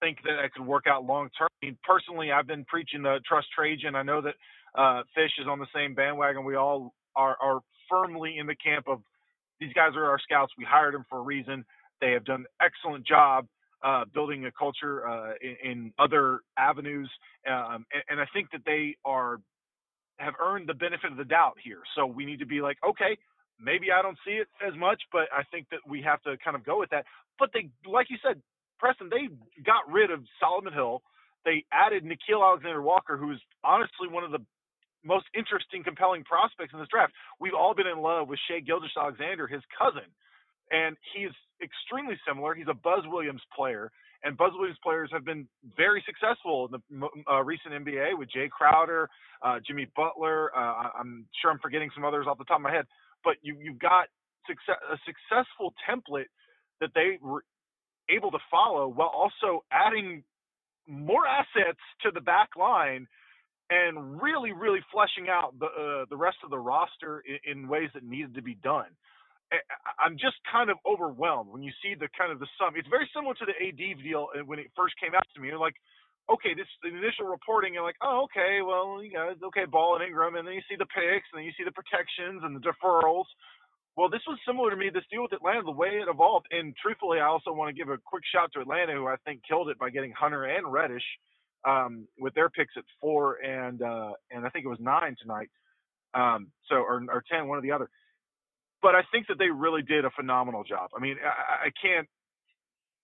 think 0.00 0.18
that 0.24 0.44
it 0.44 0.52
could 0.54 0.66
work 0.66 0.84
out 0.86 1.04
long 1.04 1.28
term. 1.38 1.48
I 1.62 1.66
mean, 1.66 1.78
personally, 1.82 2.32
I've 2.32 2.46
been 2.46 2.64
preaching 2.64 3.02
the 3.02 3.20
trust 3.26 3.48
Trajan. 3.54 3.94
I 3.94 4.02
know 4.02 4.20
that 4.22 4.34
uh, 4.74 5.02
Fish 5.14 5.32
is 5.40 5.46
on 5.48 5.58
the 5.58 5.66
same 5.74 5.94
bandwagon. 5.94 6.44
We 6.44 6.56
all 6.56 6.94
are, 7.16 7.36
are 7.40 7.60
firmly 7.90 8.36
in 8.38 8.46
the 8.46 8.54
camp 8.54 8.86
of 8.88 9.00
these 9.60 9.72
guys 9.72 9.96
are 9.96 10.04
our 10.04 10.18
scouts. 10.20 10.52
We 10.56 10.64
hired 10.64 10.94
them 10.94 11.04
for 11.08 11.18
a 11.18 11.22
reason. 11.22 11.64
They 12.00 12.12
have 12.12 12.24
done 12.24 12.40
an 12.40 12.46
excellent 12.60 13.06
job 13.06 13.46
uh, 13.82 14.04
building 14.12 14.46
a 14.46 14.52
culture 14.52 15.08
uh, 15.08 15.32
in, 15.40 15.70
in, 15.70 15.92
other 15.98 16.40
avenues, 16.56 17.10
um, 17.48 17.86
and, 17.92 18.02
and, 18.08 18.20
I 18.20 18.26
think 18.34 18.50
that 18.50 18.62
they 18.66 18.96
are 19.04 19.38
have 20.18 20.34
earned 20.40 20.68
the 20.68 20.74
benefit 20.74 21.12
of 21.12 21.16
the 21.16 21.24
doubt 21.24 21.56
here. 21.62 21.78
So 21.94 22.04
we 22.04 22.24
need 22.24 22.40
to 22.40 22.46
be 22.46 22.60
like, 22.60 22.76
okay, 22.88 23.16
maybe 23.60 23.92
I 23.92 24.02
don't 24.02 24.18
see 24.26 24.32
it 24.32 24.48
as 24.66 24.76
much, 24.76 25.00
but 25.12 25.28
I 25.32 25.44
think 25.52 25.68
that 25.70 25.78
we 25.88 26.02
have 26.02 26.20
to 26.22 26.36
kind 26.44 26.56
of 26.56 26.64
go 26.64 26.80
with 26.80 26.90
that. 26.90 27.04
But 27.38 27.50
they, 27.54 27.70
like 27.88 28.10
you 28.10 28.16
said, 28.20 28.42
Preston, 28.78 29.10
they 29.10 29.28
got 29.62 29.90
rid 29.90 30.10
of 30.10 30.20
Solomon 30.40 30.72
Hill. 30.72 31.02
They 31.44 31.64
added 31.72 32.04
Nickeil 32.04 32.42
Alexander 32.42 32.82
Walker, 32.82 33.16
who's 33.16 33.40
honestly 33.64 34.08
one 34.08 34.24
of 34.24 34.32
the 34.32 34.44
most 35.04 35.26
interesting, 35.34 35.84
compelling 35.84 36.24
prospects 36.24 36.72
in 36.72 36.80
this 36.80 36.88
draft. 36.90 37.12
We've 37.40 37.54
all 37.54 37.74
been 37.74 37.86
in 37.86 37.98
love 38.02 38.28
with 38.28 38.38
Shai 38.48 38.60
Gilgeous-Alexander, 38.60 39.46
his 39.46 39.62
cousin, 39.78 40.08
and 40.70 40.96
he's 41.14 41.30
extremely 41.62 42.18
similar. 42.26 42.54
He's 42.54 42.68
a 42.68 42.74
Buzz 42.74 43.04
Williams 43.06 43.42
player, 43.54 43.90
and 44.24 44.36
Buzz 44.36 44.52
Williams 44.54 44.78
players 44.82 45.08
have 45.12 45.24
been 45.24 45.46
very 45.76 46.02
successful 46.04 46.68
in 46.68 46.80
the 47.00 47.08
uh, 47.30 47.42
recent 47.42 47.74
NBA 47.74 48.18
with 48.18 48.30
Jay 48.30 48.48
Crowder, 48.50 49.08
uh, 49.42 49.58
Jimmy 49.66 49.86
Butler. 49.94 50.50
Uh, 50.56 50.90
I'm 50.98 51.26
sure 51.40 51.50
I'm 51.50 51.60
forgetting 51.60 51.90
some 51.94 52.04
others 52.04 52.26
off 52.28 52.38
the 52.38 52.44
top 52.44 52.58
of 52.58 52.62
my 52.62 52.72
head, 52.72 52.86
but 53.24 53.36
you, 53.42 53.56
you've 53.60 53.78
got 53.78 54.08
success, 54.46 54.80
a 54.90 54.98
successful 55.06 55.72
template 55.88 56.30
that 56.80 56.90
they 56.94 57.18
able 58.10 58.30
to 58.30 58.38
follow 58.50 58.88
while 58.88 59.08
also 59.08 59.64
adding 59.70 60.22
more 60.86 61.26
assets 61.26 61.80
to 62.02 62.10
the 62.10 62.20
back 62.20 62.50
line 62.58 63.06
and 63.70 64.20
really, 64.22 64.52
really 64.52 64.80
fleshing 64.90 65.28
out 65.28 65.52
the 65.58 65.66
uh, 65.66 66.04
the 66.08 66.16
rest 66.16 66.38
of 66.42 66.50
the 66.50 66.58
roster 66.58 67.22
in, 67.28 67.64
in, 67.64 67.68
ways 67.68 67.90
that 67.92 68.02
needed 68.02 68.34
to 68.34 68.42
be 68.42 68.54
done. 68.54 68.88
I'm 70.00 70.20
just 70.20 70.36
kind 70.44 70.68
of 70.68 70.76
overwhelmed 70.84 71.48
when 71.48 71.62
you 71.62 71.72
see 71.80 71.96
the 71.96 72.08
kind 72.16 72.32
of 72.32 72.38
the 72.38 72.48
sum. 72.60 72.76
It's 72.76 72.88
very 72.88 73.08
similar 73.16 73.32
to 73.34 73.46
the 73.48 73.56
AD 73.56 73.80
deal 74.04 74.28
uh, 74.32 74.44
when 74.44 74.58
it 74.58 74.68
first 74.76 74.94
came 75.00 75.14
out 75.14 75.24
to 75.34 75.40
me. 75.40 75.48
You're 75.48 75.60
like, 75.60 75.76
okay, 76.28 76.52
this 76.52 76.68
the 76.82 76.88
initial 76.88 77.28
reporting, 77.28 77.72
you're 77.72 77.84
like, 77.84 78.00
oh, 78.00 78.28
okay, 78.28 78.60
well, 78.64 79.04
you 79.04 79.12
know, 79.12 79.32
okay, 79.52 79.64
Ball 79.64 79.96
and 79.96 80.04
Ingram, 80.04 80.36
and 80.36 80.46
then 80.48 80.54
you 80.54 80.64
see 80.68 80.76
the 80.76 80.88
picks, 80.88 81.28
and 81.32 81.40
then 81.40 81.44
you 81.44 81.52
see 81.56 81.64
the 81.64 81.76
protections 81.76 82.44
and 82.44 82.56
the 82.56 82.64
deferrals. 82.64 83.28
Well, 83.98 84.08
this 84.08 84.22
was 84.28 84.38
similar 84.46 84.70
to 84.70 84.76
me. 84.76 84.90
This 84.94 85.02
deal 85.10 85.22
with 85.22 85.32
Atlanta, 85.32 85.62
the 85.64 85.72
way 85.72 85.88
it 85.88 86.06
evolved, 86.08 86.46
and 86.52 86.72
truthfully, 86.80 87.18
I 87.18 87.26
also 87.26 87.52
want 87.52 87.68
to 87.68 87.76
give 87.76 87.88
a 87.88 87.98
quick 87.98 88.22
shout 88.32 88.48
to 88.54 88.60
Atlanta, 88.60 88.92
who 88.92 89.08
I 89.08 89.16
think 89.24 89.40
killed 89.42 89.70
it 89.70 89.78
by 89.80 89.90
getting 89.90 90.12
Hunter 90.12 90.44
and 90.44 90.72
Reddish 90.72 91.02
um, 91.66 92.06
with 92.16 92.32
their 92.34 92.48
picks 92.48 92.74
at 92.76 92.84
four 93.00 93.42
and 93.42 93.82
uh, 93.82 94.12
and 94.30 94.46
I 94.46 94.50
think 94.50 94.66
it 94.66 94.68
was 94.68 94.78
nine 94.78 95.16
tonight. 95.20 95.50
Um, 96.14 96.46
so 96.68 96.76
or, 96.76 97.02
or 97.10 97.24
ten, 97.28 97.48
one 97.48 97.58
or 97.58 97.60
the 97.60 97.72
other. 97.72 97.90
But 98.82 98.94
I 98.94 99.02
think 99.10 99.26
that 99.26 99.36
they 99.36 99.50
really 99.50 99.82
did 99.82 100.04
a 100.04 100.10
phenomenal 100.10 100.62
job. 100.62 100.90
I 100.96 101.00
mean, 101.00 101.16
I, 101.20 101.66
I 101.66 101.70
can't 101.82 102.06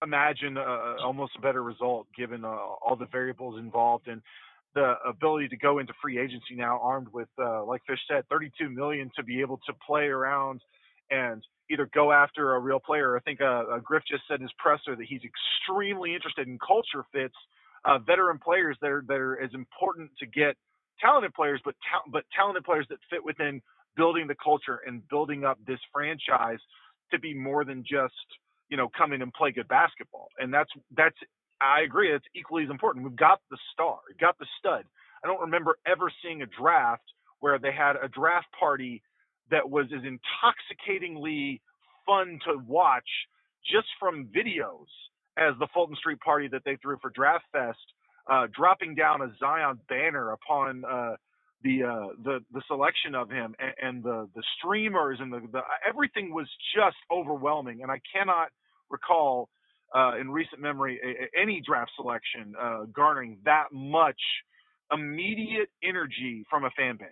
imagine 0.01 0.57
almost 0.57 1.33
a 1.37 1.41
better 1.41 1.65
result 1.65 2.07
given 2.17 2.45
uh, 2.45 2.49
all 2.49 2.95
the 2.97 3.07
variables 3.11 3.59
involved 3.59 4.07
and 4.07 4.23
the 4.77 4.95
ability 5.09 5.49
to 5.49 5.57
go 5.57 5.81
into 5.81 5.93
free 6.01 6.21
agency 6.21 6.55
now 6.55 6.79
armed 6.81 7.09
with, 7.13 7.29
uh, 7.41 7.65
like 7.65 7.81
Fish 7.87 8.01
said, 8.09 8.25
32 8.31 8.69
million 8.71 9.11
to 9.17 9.25
be 9.25 9.41
able 9.41 9.59
to 9.67 9.73
play 9.87 10.05
around 10.05 10.61
and 11.11 11.43
either 11.71 11.89
go 11.95 12.13
after 12.13 12.55
a 12.57 12.61
real 12.61 12.81
player. 12.81 13.17
I 13.17 13.21
think 13.21 13.41
uh, 13.41 13.65
uh, 13.73 13.79
Griff 13.81 14.03
just 14.09 14.23
said 14.29 14.37
in 14.37 14.43
his 14.43 14.53
presser 14.59 14.97
that 14.97 15.07
he's 15.09 15.23
extremely 15.25 16.15
interested 16.15 16.49
in 16.49 16.59
culture 16.59 17.05
fits 17.13 17.35
uh, 17.85 17.99
veteran 17.99 18.39
players 18.39 18.77
that 18.81 18.91
are 18.91 19.05
that 19.09 19.19
are 19.19 19.41
as 19.41 19.51
important 19.55 20.11
to 20.19 20.27
get 20.27 20.57
talented 21.01 21.35
players, 21.35 21.61
but 21.65 21.75
ta- 21.91 22.05
but 22.11 22.25
talented 22.37 22.65
players 22.65 22.87
that 22.91 22.99
fit 23.11 23.25
within 23.25 23.63
building 23.97 24.27
the 24.27 24.37
culture 24.43 24.81
and 24.87 25.07
building 25.09 25.45
up 25.45 25.59
this 25.67 25.81
franchise 25.93 26.59
to 27.13 27.19
be 27.19 27.35
more 27.35 27.65
than 27.65 27.83
just 27.83 28.15
you 28.71 28.77
know 28.77 28.89
come 28.97 29.13
in 29.13 29.23
and 29.23 29.33
play 29.35 29.53
good 29.53 29.69
basketball. 29.69 30.29
And 30.39 30.53
that's 30.53 30.71
that's 30.97 31.17
I 31.61 31.83
agree. 31.83 32.13
It's 32.13 32.27
equally 32.35 32.65
as 32.65 32.71
important. 32.71 33.05
We've 33.05 33.17
got 33.17 33.41
the 33.51 33.59
star, 33.73 33.99
we've 34.09 34.19
got 34.19 34.39
the 34.39 34.47
stud. 34.59 34.85
I 35.25 35.27
don't 35.27 35.41
remember 35.41 35.79
ever 35.87 36.13
seeing 36.23 36.43
a 36.43 36.47
draft 36.47 37.05
where 37.41 37.59
they 37.59 37.73
had 37.73 37.97
a 38.03 38.09
draft 38.09 38.47
party 38.59 39.03
that 39.51 39.69
was 39.69 39.87
as 39.95 40.03
intoxicatingly 40.05 41.61
fun 42.07 42.39
to 42.47 42.59
watch 42.67 43.09
just 43.71 43.89
from 43.99 44.27
videos 44.27 44.87
as 45.37 45.55
the 45.59 45.67
Fulton 45.75 45.97
Street 45.97 46.21
party 46.21 46.49
that 46.49 46.63
they 46.65 46.77
threw 46.77 46.97
for 47.01 47.11
Draft 47.11 47.45
Fest, 47.53 47.79
uh, 48.31 48.47
dropping 48.55 48.95
down 48.95 49.23
a 49.23 49.33
Zion 49.39 49.81
banner 49.89 50.33
upon 50.33 50.85
uh, 50.85 51.17
the 51.63 51.83
uh, 51.83 52.09
the 52.23 52.41
the 52.53 52.63
selection 52.69 53.15
of 53.15 53.31
him 53.31 53.55
and, 53.59 53.75
and 53.83 54.05
the 54.05 54.29
the 54.35 54.43
streamers 54.59 55.19
and 55.21 55.33
the, 55.33 55.41
the, 55.53 55.61
everything 55.89 56.33
was 56.33 56.47
just 56.75 56.97
overwhelming. 57.11 57.83
And 57.83 57.91
I 57.91 58.01
cannot 58.15 58.49
recall 58.91 59.49
uh, 59.95 60.13
in 60.21 60.31
recent 60.31 60.61
memory 60.61 61.01
a, 61.03 61.39
a, 61.39 61.43
any 61.43 61.63
draft 61.67 61.91
selection 61.97 62.55
uh, 62.61 62.85
garnering 62.93 63.39
that 63.45 63.67
much 63.73 64.21
immediate 64.93 65.71
energy 65.83 66.45
from 66.51 66.65
a 66.65 66.71
fan 66.71 66.97
base. 66.97 67.09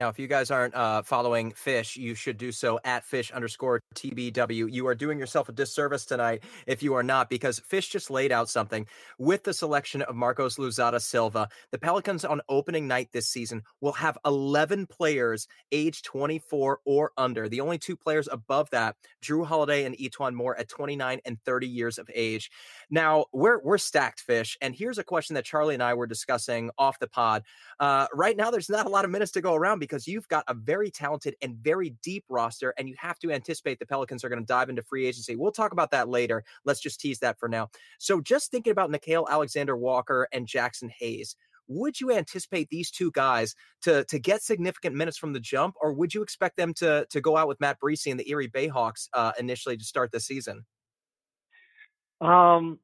Now, 0.00 0.08
if 0.10 0.18
you 0.20 0.28
guys 0.28 0.52
aren't 0.52 0.76
uh, 0.76 1.02
following 1.02 1.50
Fish, 1.50 1.96
you 1.96 2.14
should 2.14 2.38
do 2.38 2.52
so 2.52 2.78
at 2.84 3.04
Fish 3.04 3.32
underscore 3.32 3.82
TBW. 3.96 4.72
You 4.72 4.86
are 4.86 4.94
doing 4.94 5.18
yourself 5.18 5.48
a 5.48 5.52
disservice 5.52 6.04
tonight 6.04 6.44
if 6.68 6.84
you 6.84 6.94
are 6.94 7.02
not, 7.02 7.28
because 7.28 7.58
Fish 7.58 7.88
just 7.88 8.08
laid 8.08 8.30
out 8.30 8.48
something 8.48 8.86
with 9.18 9.42
the 9.42 9.52
selection 9.52 10.02
of 10.02 10.14
Marcos 10.14 10.54
Louzada 10.54 11.02
Silva. 11.02 11.48
The 11.72 11.78
Pelicans 11.80 12.24
on 12.24 12.40
opening 12.48 12.86
night 12.86 13.08
this 13.10 13.26
season 13.26 13.64
will 13.80 13.90
have 13.94 14.16
11 14.24 14.86
players 14.86 15.48
age 15.72 16.02
24 16.02 16.78
or 16.84 17.10
under. 17.16 17.48
The 17.48 17.60
only 17.60 17.78
two 17.78 17.96
players 17.96 18.28
above 18.30 18.70
that, 18.70 18.94
Jrue 19.20 19.44
Holiday 19.44 19.84
and 19.84 19.96
E'Twaun 19.96 20.32
Moore, 20.32 20.56
at 20.56 20.68
29 20.68 21.18
and 21.24 21.42
30 21.44 21.66
years 21.66 21.98
of 21.98 22.08
age. 22.14 22.52
Now, 22.88 23.24
we're 23.32 23.58
we're 23.58 23.78
stacked, 23.78 24.20
Fish, 24.20 24.56
and 24.60 24.76
here's 24.76 24.98
a 24.98 25.04
question 25.04 25.34
that 25.34 25.44
Charlie 25.44 25.74
and 25.74 25.82
I 25.82 25.94
were 25.94 26.06
discussing 26.06 26.70
off 26.78 27.00
the 27.00 27.08
pod. 27.08 27.42
Uh, 27.80 28.06
right 28.14 28.36
now, 28.36 28.52
there's 28.52 28.70
not 28.70 28.86
a 28.86 28.90
lot 28.90 29.04
of 29.04 29.10
minutes 29.10 29.32
to 29.32 29.40
go 29.40 29.56
around 29.56 29.87
because 29.88 30.06
you've 30.06 30.28
got 30.28 30.44
a 30.48 30.54
very 30.54 30.90
talented 30.90 31.34
and 31.42 31.56
very 31.56 31.96
deep 32.02 32.24
roster, 32.28 32.74
and 32.78 32.88
you 32.88 32.94
have 32.98 33.18
to 33.20 33.32
anticipate 33.32 33.78
the 33.78 33.86
Pelicans 33.86 34.22
are 34.22 34.28
going 34.28 34.40
to 34.40 34.46
dive 34.46 34.68
into 34.68 34.82
free 34.82 35.06
agency. 35.06 35.36
We'll 35.36 35.52
talk 35.52 35.72
about 35.72 35.90
that 35.92 36.08
later. 36.08 36.44
Let's 36.64 36.80
just 36.80 37.00
tease 37.00 37.18
that 37.20 37.38
for 37.38 37.48
now. 37.48 37.68
So, 37.98 38.20
just 38.20 38.50
thinking 38.50 38.70
about 38.70 38.90
Nickeil 38.90 39.28
Alexander 39.28 39.76
Walker 39.76 40.28
and 40.32 40.46
Jaxson 40.46 40.90
Hayes, 40.98 41.36
would 41.68 42.00
you 42.00 42.12
anticipate 42.12 42.68
these 42.70 42.90
two 42.90 43.10
guys 43.12 43.54
to 43.82 44.04
to 44.04 44.18
get 44.18 44.42
significant 44.42 44.94
minutes 44.94 45.18
from 45.18 45.32
the 45.32 45.40
jump, 45.40 45.74
or 45.80 45.92
would 45.92 46.14
you 46.14 46.22
expect 46.22 46.56
them 46.56 46.74
to 46.74 47.06
to 47.10 47.20
go 47.20 47.36
out 47.36 47.48
with 47.48 47.60
Matt 47.60 47.78
Breese 47.78 48.06
and 48.06 48.18
the 48.18 48.28
Erie 48.30 48.48
Bayhawks 48.48 49.08
uh, 49.14 49.32
initially 49.38 49.76
to 49.76 49.84
start 49.84 50.10
the 50.12 50.20
season? 50.20 50.64
Um, 52.20 52.78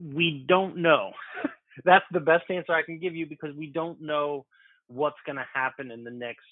we 0.00 0.44
don't 0.48 0.78
know. 0.78 1.12
That's 1.84 2.04
the 2.12 2.20
best 2.20 2.50
answer 2.50 2.72
I 2.72 2.82
can 2.82 2.98
give 2.98 3.14
you 3.14 3.26
because 3.26 3.54
we 3.54 3.66
don't 3.66 4.00
know 4.00 4.46
what's 4.90 5.16
going 5.24 5.36
to 5.36 5.46
happen 5.54 5.90
in 5.90 6.04
the 6.04 6.10
next 6.10 6.44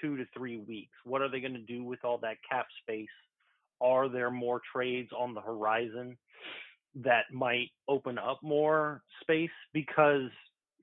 two 0.00 0.16
to 0.16 0.24
three 0.36 0.58
weeks. 0.58 0.92
What 1.04 1.22
are 1.22 1.28
they 1.30 1.40
going 1.40 1.54
to 1.54 1.60
do 1.60 1.84
with 1.84 2.04
all 2.04 2.18
that 2.18 2.36
cap 2.48 2.66
space? 2.82 3.08
Are 3.80 4.08
there 4.08 4.30
more 4.30 4.60
trades 4.72 5.10
on 5.16 5.34
the 5.34 5.40
horizon 5.40 6.16
that 6.96 7.24
might 7.32 7.70
open 7.88 8.18
up 8.18 8.40
more 8.42 9.02
space? 9.20 9.50
Because 9.72 10.30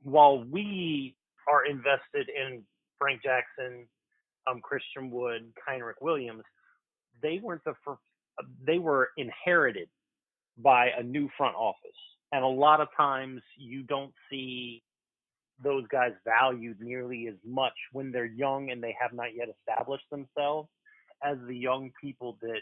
while 0.04 0.44
we 0.44 1.16
are 1.50 1.66
invested 1.66 2.30
in 2.30 2.64
Frank 3.00 3.22
Jackson, 3.24 3.88
um, 4.50 4.60
Christian 4.62 5.10
Wood, 5.10 5.54
Kenrich 5.68 6.02
Williams, 6.02 6.44
they 7.22 7.40
weren't 7.42 7.64
the 7.64 7.74
first, 7.86 8.02
they 8.66 8.78
were 8.78 9.10
inherited 9.18 9.88
by 10.58 10.90
a 10.98 11.04
new 11.04 11.30
front 11.38 11.56
office. 11.56 11.92
And 12.32 12.44
a 12.44 12.48
lot 12.48 12.82
of 12.82 12.88
times 12.96 13.42
you 13.58 13.84
don't 13.84 14.14
see 14.30 14.84
those 15.64 15.86
guys 15.88 16.12
valued 16.26 16.80
nearly 16.80 17.28
as 17.28 17.36
much 17.46 17.74
when 17.92 18.12
they're 18.12 18.26
young 18.26 18.72
and 18.72 18.84
they 18.84 18.96
have 19.00 19.14
not 19.14 19.36
yet 19.36 19.48
established 19.50 20.06
themselves 20.10 20.70
as 21.24 21.38
the 21.48 21.56
young 21.56 21.92
people 22.02 22.38
that 22.42 22.62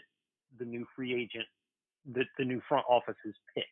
the 0.58 0.64
new 0.64 0.86
free 0.94 1.14
agent 1.14 1.46
that 2.14 2.26
the 2.38 2.44
new 2.44 2.60
front 2.68 2.84
office 2.88 3.16
has 3.24 3.34
picked. 3.54 3.68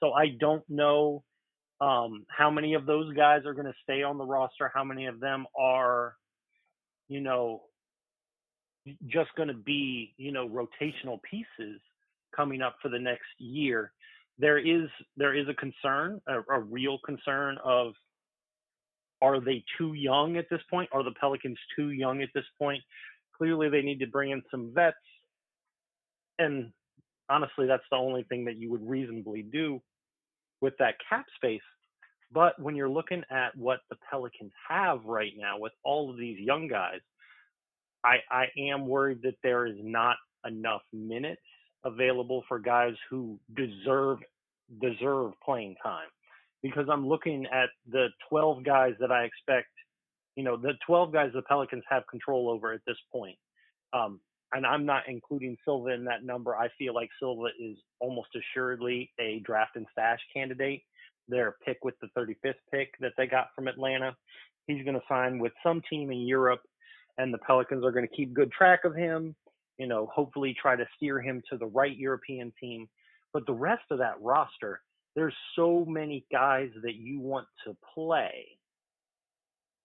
So 0.00 0.12
I 0.12 0.28
don't 0.38 0.68
know 0.68 1.22
um, 1.80 2.24
how 2.28 2.50
many 2.50 2.74
of 2.74 2.86
those 2.86 3.14
guys 3.14 3.42
are 3.46 3.54
going 3.54 3.66
to 3.66 3.74
stay 3.82 4.02
on 4.02 4.18
the 4.18 4.24
roster, 4.24 4.70
how 4.74 4.84
many 4.84 5.06
of 5.06 5.20
them 5.20 5.46
are, 5.58 6.16
you 7.08 7.20
know, 7.20 7.62
just 9.06 9.30
going 9.36 9.48
to 9.48 9.54
be, 9.54 10.14
you 10.16 10.32
know, 10.32 10.48
rotational 10.48 11.20
pieces 11.28 11.80
coming 12.34 12.60
up 12.60 12.76
for 12.82 12.88
the 12.88 12.98
next 12.98 13.22
year. 13.38 13.92
There 14.38 14.58
is 14.58 14.88
there 15.16 15.34
is 15.34 15.46
a 15.48 15.54
concern, 15.54 16.20
a, 16.26 16.40
a 16.52 16.60
real 16.60 16.98
concern 17.04 17.56
of 17.64 17.94
are 19.22 19.40
they 19.40 19.64
too 19.78 19.94
young 19.94 20.36
at 20.36 20.46
this 20.50 20.60
point? 20.70 20.88
Are 20.92 21.02
the 21.02 21.14
Pelicans 21.18 21.58
too 21.76 21.90
young 21.90 22.22
at 22.22 22.28
this 22.34 22.44
point? 22.58 22.82
Clearly, 23.36 23.68
they 23.68 23.82
need 23.82 24.00
to 24.00 24.06
bring 24.06 24.30
in 24.30 24.42
some 24.50 24.72
vets. 24.74 24.96
And 26.38 26.72
honestly, 27.28 27.66
that's 27.66 27.84
the 27.90 27.96
only 27.96 28.24
thing 28.24 28.44
that 28.44 28.56
you 28.56 28.70
would 28.70 28.86
reasonably 28.88 29.42
do 29.42 29.80
with 30.60 30.74
that 30.78 30.94
cap 31.08 31.26
space. 31.36 31.60
But 32.32 32.60
when 32.60 32.74
you're 32.74 32.88
looking 32.88 33.22
at 33.30 33.56
what 33.56 33.80
the 33.90 33.96
Pelicans 34.10 34.52
have 34.68 35.04
right 35.04 35.32
now 35.36 35.58
with 35.58 35.72
all 35.84 36.10
of 36.10 36.16
these 36.16 36.38
young 36.38 36.68
guys, 36.68 37.00
I, 38.04 38.16
I 38.30 38.46
am 38.58 38.86
worried 38.86 39.22
that 39.22 39.36
there 39.42 39.66
is 39.66 39.76
not 39.80 40.16
enough 40.46 40.82
minutes 40.92 41.40
available 41.84 42.44
for 42.48 42.58
guys 42.58 42.94
who 43.08 43.38
deserve 43.54 44.18
deserve 44.80 45.32
playing 45.44 45.76
time 45.82 46.08
because 46.64 46.86
I'm 46.90 47.06
looking 47.06 47.44
at 47.52 47.68
the 47.92 48.06
12 48.30 48.64
guys 48.64 48.94
that 48.98 49.12
I 49.12 49.24
expect, 49.24 49.68
you 50.34 50.42
know, 50.42 50.56
the 50.56 50.72
12 50.86 51.12
guys 51.12 51.30
the 51.34 51.42
Pelicans 51.42 51.84
have 51.90 52.04
control 52.10 52.48
over 52.48 52.72
at 52.72 52.80
this 52.86 52.96
point. 53.12 53.36
Um, 53.92 54.18
and 54.54 54.64
I'm 54.64 54.86
not 54.86 55.02
including 55.06 55.58
Silva 55.62 55.90
in 55.90 56.04
that 56.06 56.24
number. 56.24 56.56
I 56.56 56.68
feel 56.78 56.94
like 56.94 57.10
Silva 57.20 57.48
is 57.60 57.76
almost 58.00 58.28
assuredly 58.34 59.12
a 59.20 59.42
draft 59.44 59.76
and 59.76 59.84
stash 59.92 60.20
candidate. 60.34 60.82
Their 61.28 61.56
pick 61.66 61.84
with 61.84 61.96
the 62.00 62.08
35th 62.18 62.54
pick 62.72 62.94
that 63.00 63.12
they 63.18 63.26
got 63.26 63.48
from 63.54 63.68
Atlanta. 63.68 64.16
He's 64.66 64.82
going 64.84 64.96
to 64.96 65.04
sign 65.06 65.38
with 65.38 65.52
some 65.62 65.82
team 65.90 66.10
in 66.10 66.26
Europe, 66.26 66.62
and 67.18 67.32
the 67.32 67.38
Pelicans 67.38 67.84
are 67.84 67.92
going 67.92 68.08
to 68.08 68.16
keep 68.16 68.32
good 68.32 68.50
track 68.52 68.84
of 68.84 68.94
him. 68.94 69.36
You 69.76 69.86
know, 69.86 70.08
hopefully 70.14 70.56
try 70.60 70.76
to 70.76 70.86
steer 70.96 71.20
him 71.20 71.42
to 71.50 71.58
the 71.58 71.66
right 71.66 71.94
European 71.94 72.54
team. 72.58 72.88
But 73.34 73.44
the 73.46 73.52
rest 73.52 73.82
of 73.90 73.98
that 73.98 74.14
roster, 74.22 74.80
there's 75.14 75.34
so 75.56 75.84
many 75.86 76.24
guys 76.30 76.70
that 76.82 76.96
you 76.96 77.20
want 77.20 77.46
to 77.66 77.76
play. 77.94 78.46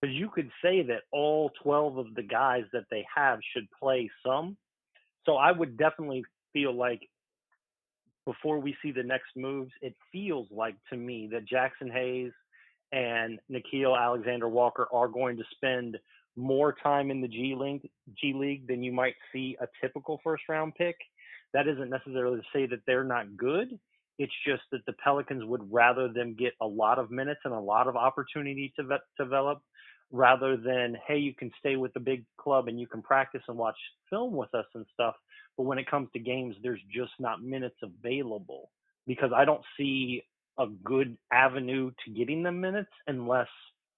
Because 0.02 0.16
you 0.16 0.30
could 0.30 0.50
say 0.64 0.82
that 0.84 1.02
all 1.12 1.52
12 1.62 1.98
of 1.98 2.16
the 2.16 2.24
guys 2.24 2.64
that 2.74 2.86
they 2.90 3.06
have 3.14 3.40
should 3.54 3.68
play 3.80 4.10
some. 4.26 4.58
So 5.26 5.36
I 5.36 5.52
would 5.52 5.78
definitely 5.78 6.24
feel 6.54 6.74
like 6.74 7.02
before 8.26 8.60
we 8.60 8.76
see 8.82 8.92
the 8.92 9.04
next 9.04 9.30
moves, 9.36 9.72
it 9.82 9.96
feels 10.12 10.48
like 10.52 10.76
to 10.90 10.98
me 10.98 11.30
that 11.32 11.50
Jaxson 11.50 11.92
Hayes 11.92 12.32
and 12.92 13.40
Nickeil 13.52 14.00
Alexander 14.00 14.48
Walker 14.48 14.88
are 14.92 15.08
going 15.08 15.38
to 15.38 15.44
spend 15.56 15.98
more 16.36 16.74
time 16.82 17.12
in 17.12 17.22
the 17.22 17.28
G 17.28 17.56
League, 17.58 17.90
G 18.20 18.34
League 18.34 18.68
than 18.68 18.82
you 18.82 18.92
might 18.92 19.16
see 19.34 19.58
a 19.62 19.68
typical 19.82 20.22
first 20.24 20.44
round 20.48 20.76
pick. 20.76 20.96
That 21.54 21.68
isn't 21.68 21.90
necessarily 21.90 22.38
to 22.38 22.46
say 22.54 22.66
that 22.68 22.82
they're 22.86 23.04
not 23.04 23.36
good. 23.36 23.78
It's 24.20 24.34
just 24.46 24.64
that 24.72 24.86
the 24.86 24.94
Pelicans 25.04 25.46
would 25.46 25.72
rather 25.72 26.10
them 26.10 26.36
get 26.38 26.54
a 26.62 26.68
lot 26.68 27.00
of 27.00 27.10
minutes 27.10 27.40
and 27.46 27.54
a 27.54 27.60
lot 27.60 27.88
of 27.88 27.96
opportunity 27.96 28.72
to 28.76 29.00
develop 29.18 29.62
rather 30.12 30.58
than, 30.58 30.98
hey, 31.08 31.18
you 31.18 31.34
can 31.34 31.52
stay 31.60 31.78
with 31.78 31.94
the 31.94 32.00
big 32.00 32.26
club 32.38 32.68
and 32.68 32.80
you 32.80 32.86
can 32.86 33.02
practice 33.02 33.42
and 33.48 33.58
watch 33.58 33.78
film 34.10 34.34
with 34.36 34.54
us 34.54 34.66
and 34.76 34.86
stuff. 34.94 35.16
But 35.56 35.64
when 35.64 35.78
it 35.78 35.90
comes 35.90 36.10
to 36.14 36.20
games, 36.20 36.56
there's 36.62 36.82
just 36.94 37.12
not 37.20 37.42
minutes 37.42 37.78
available 37.82 38.72
because 39.08 39.32
I 39.36 39.46
don't 39.46 39.64
see 39.78 40.24
a 40.58 40.68
good 40.84 41.18
avenue 41.32 41.92
to 42.06 42.12
getting 42.12 42.44
them 42.44 42.60
minutes 42.60 42.92
unless 43.08 43.48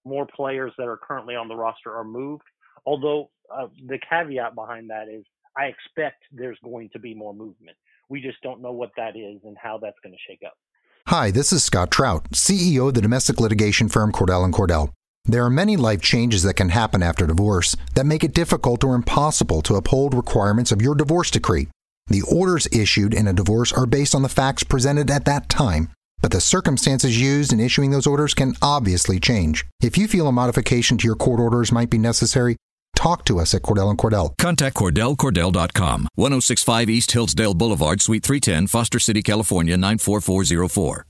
more 0.06 0.28
players 0.36 0.72
that 0.78 0.88
are 0.88 0.98
currently 0.98 1.36
on 1.36 1.48
the 1.48 1.56
roster 1.56 1.96
are 1.96 2.04
moved. 2.04 2.44
Although 2.86 3.32
uh, 3.54 3.68
the 3.88 4.00
caveat 4.08 4.54
behind 4.54 4.90
that 4.92 5.08
is 5.10 5.24
I 5.58 5.66
expect 5.66 6.24
there's 6.32 6.58
going 6.64 6.90
to 6.94 7.00
be 7.00 7.14
more 7.14 7.34
movement. 7.34 7.78
We 8.12 8.20
just 8.20 8.42
don't 8.44 8.62
know 8.62 8.74
what 8.74 8.92
that 8.98 9.16
is 9.16 9.40
and 9.46 9.56
how 9.58 9.80
that's 9.82 9.98
going 10.04 10.12
to 10.12 10.20
shake 10.28 10.42
up. 10.46 10.52
Hi, 11.08 11.32
this 11.32 11.54
is 11.54 11.64
Scott 11.64 11.92
Trout, 11.92 12.30
CEO 12.32 12.90
of 12.90 12.94
the 12.94 13.02
domestic 13.02 13.40
litigation 13.40 13.88
firm 13.88 14.12
Cordell 14.12 14.44
and 14.44 14.54
Cordell. 14.54 14.92
There 15.24 15.46
are 15.46 15.50
many 15.50 15.78
life 15.78 16.02
changes 16.02 16.44
that 16.44 16.56
can 16.56 16.70
happen 16.70 17.02
after 17.02 17.26
divorce 17.26 17.78
that 17.96 18.06
make 18.06 18.26
it 18.26 18.34
difficult 18.34 18.84
or 18.84 18.96
impossible 18.96 19.62
to 19.62 19.76
uphold 19.76 20.14
requirements 20.14 20.74
of 20.74 20.82
your 20.82 20.94
divorce 20.94 21.32
decree. 21.32 21.70
The 22.08 22.24
orders 22.24 22.68
issued 22.74 23.14
in 23.14 23.28
a 23.28 23.34
divorce 23.34 23.72
are 23.72 23.86
based 23.86 24.14
on 24.14 24.24
the 24.24 24.30
facts 24.30 24.64
presented 24.64 25.10
at 25.10 25.24
that 25.24 25.48
time, 25.48 25.88
but 26.22 26.32
the 26.32 26.42
circumstances 26.42 27.22
used 27.22 27.54
in 27.54 27.62
issuing 27.62 27.92
those 27.92 28.08
orders 28.08 28.34
can 28.34 28.56
obviously 28.62 29.22
change. 29.22 29.66
If 29.82 29.98
you 29.98 30.10
feel 30.10 30.28
a 30.28 30.34
modification 30.34 30.98
to 30.98 31.08
your 31.08 31.16
court 31.16 31.40
orders 31.40 31.72
might 31.72 31.90
be 31.90 31.98
necessary, 31.98 32.58
talk 32.96 33.26
to 33.26 33.40
us 33.40 33.54
at 33.54 33.62
Cordell 33.62 33.90
and 33.90 34.00
Cordell. 34.00 34.38
Contact 34.38 34.76
CordellCordell.com, 34.76 36.08
1065 36.16 36.90
East 36.90 37.12
Hillsdale 37.12 37.54
Boulevard, 37.54 38.02
Suite 38.02 38.24
310, 38.24 38.68
Foster 38.68 39.00
City, 39.00 39.22
California, 39.22 39.78
94404. 39.78 41.06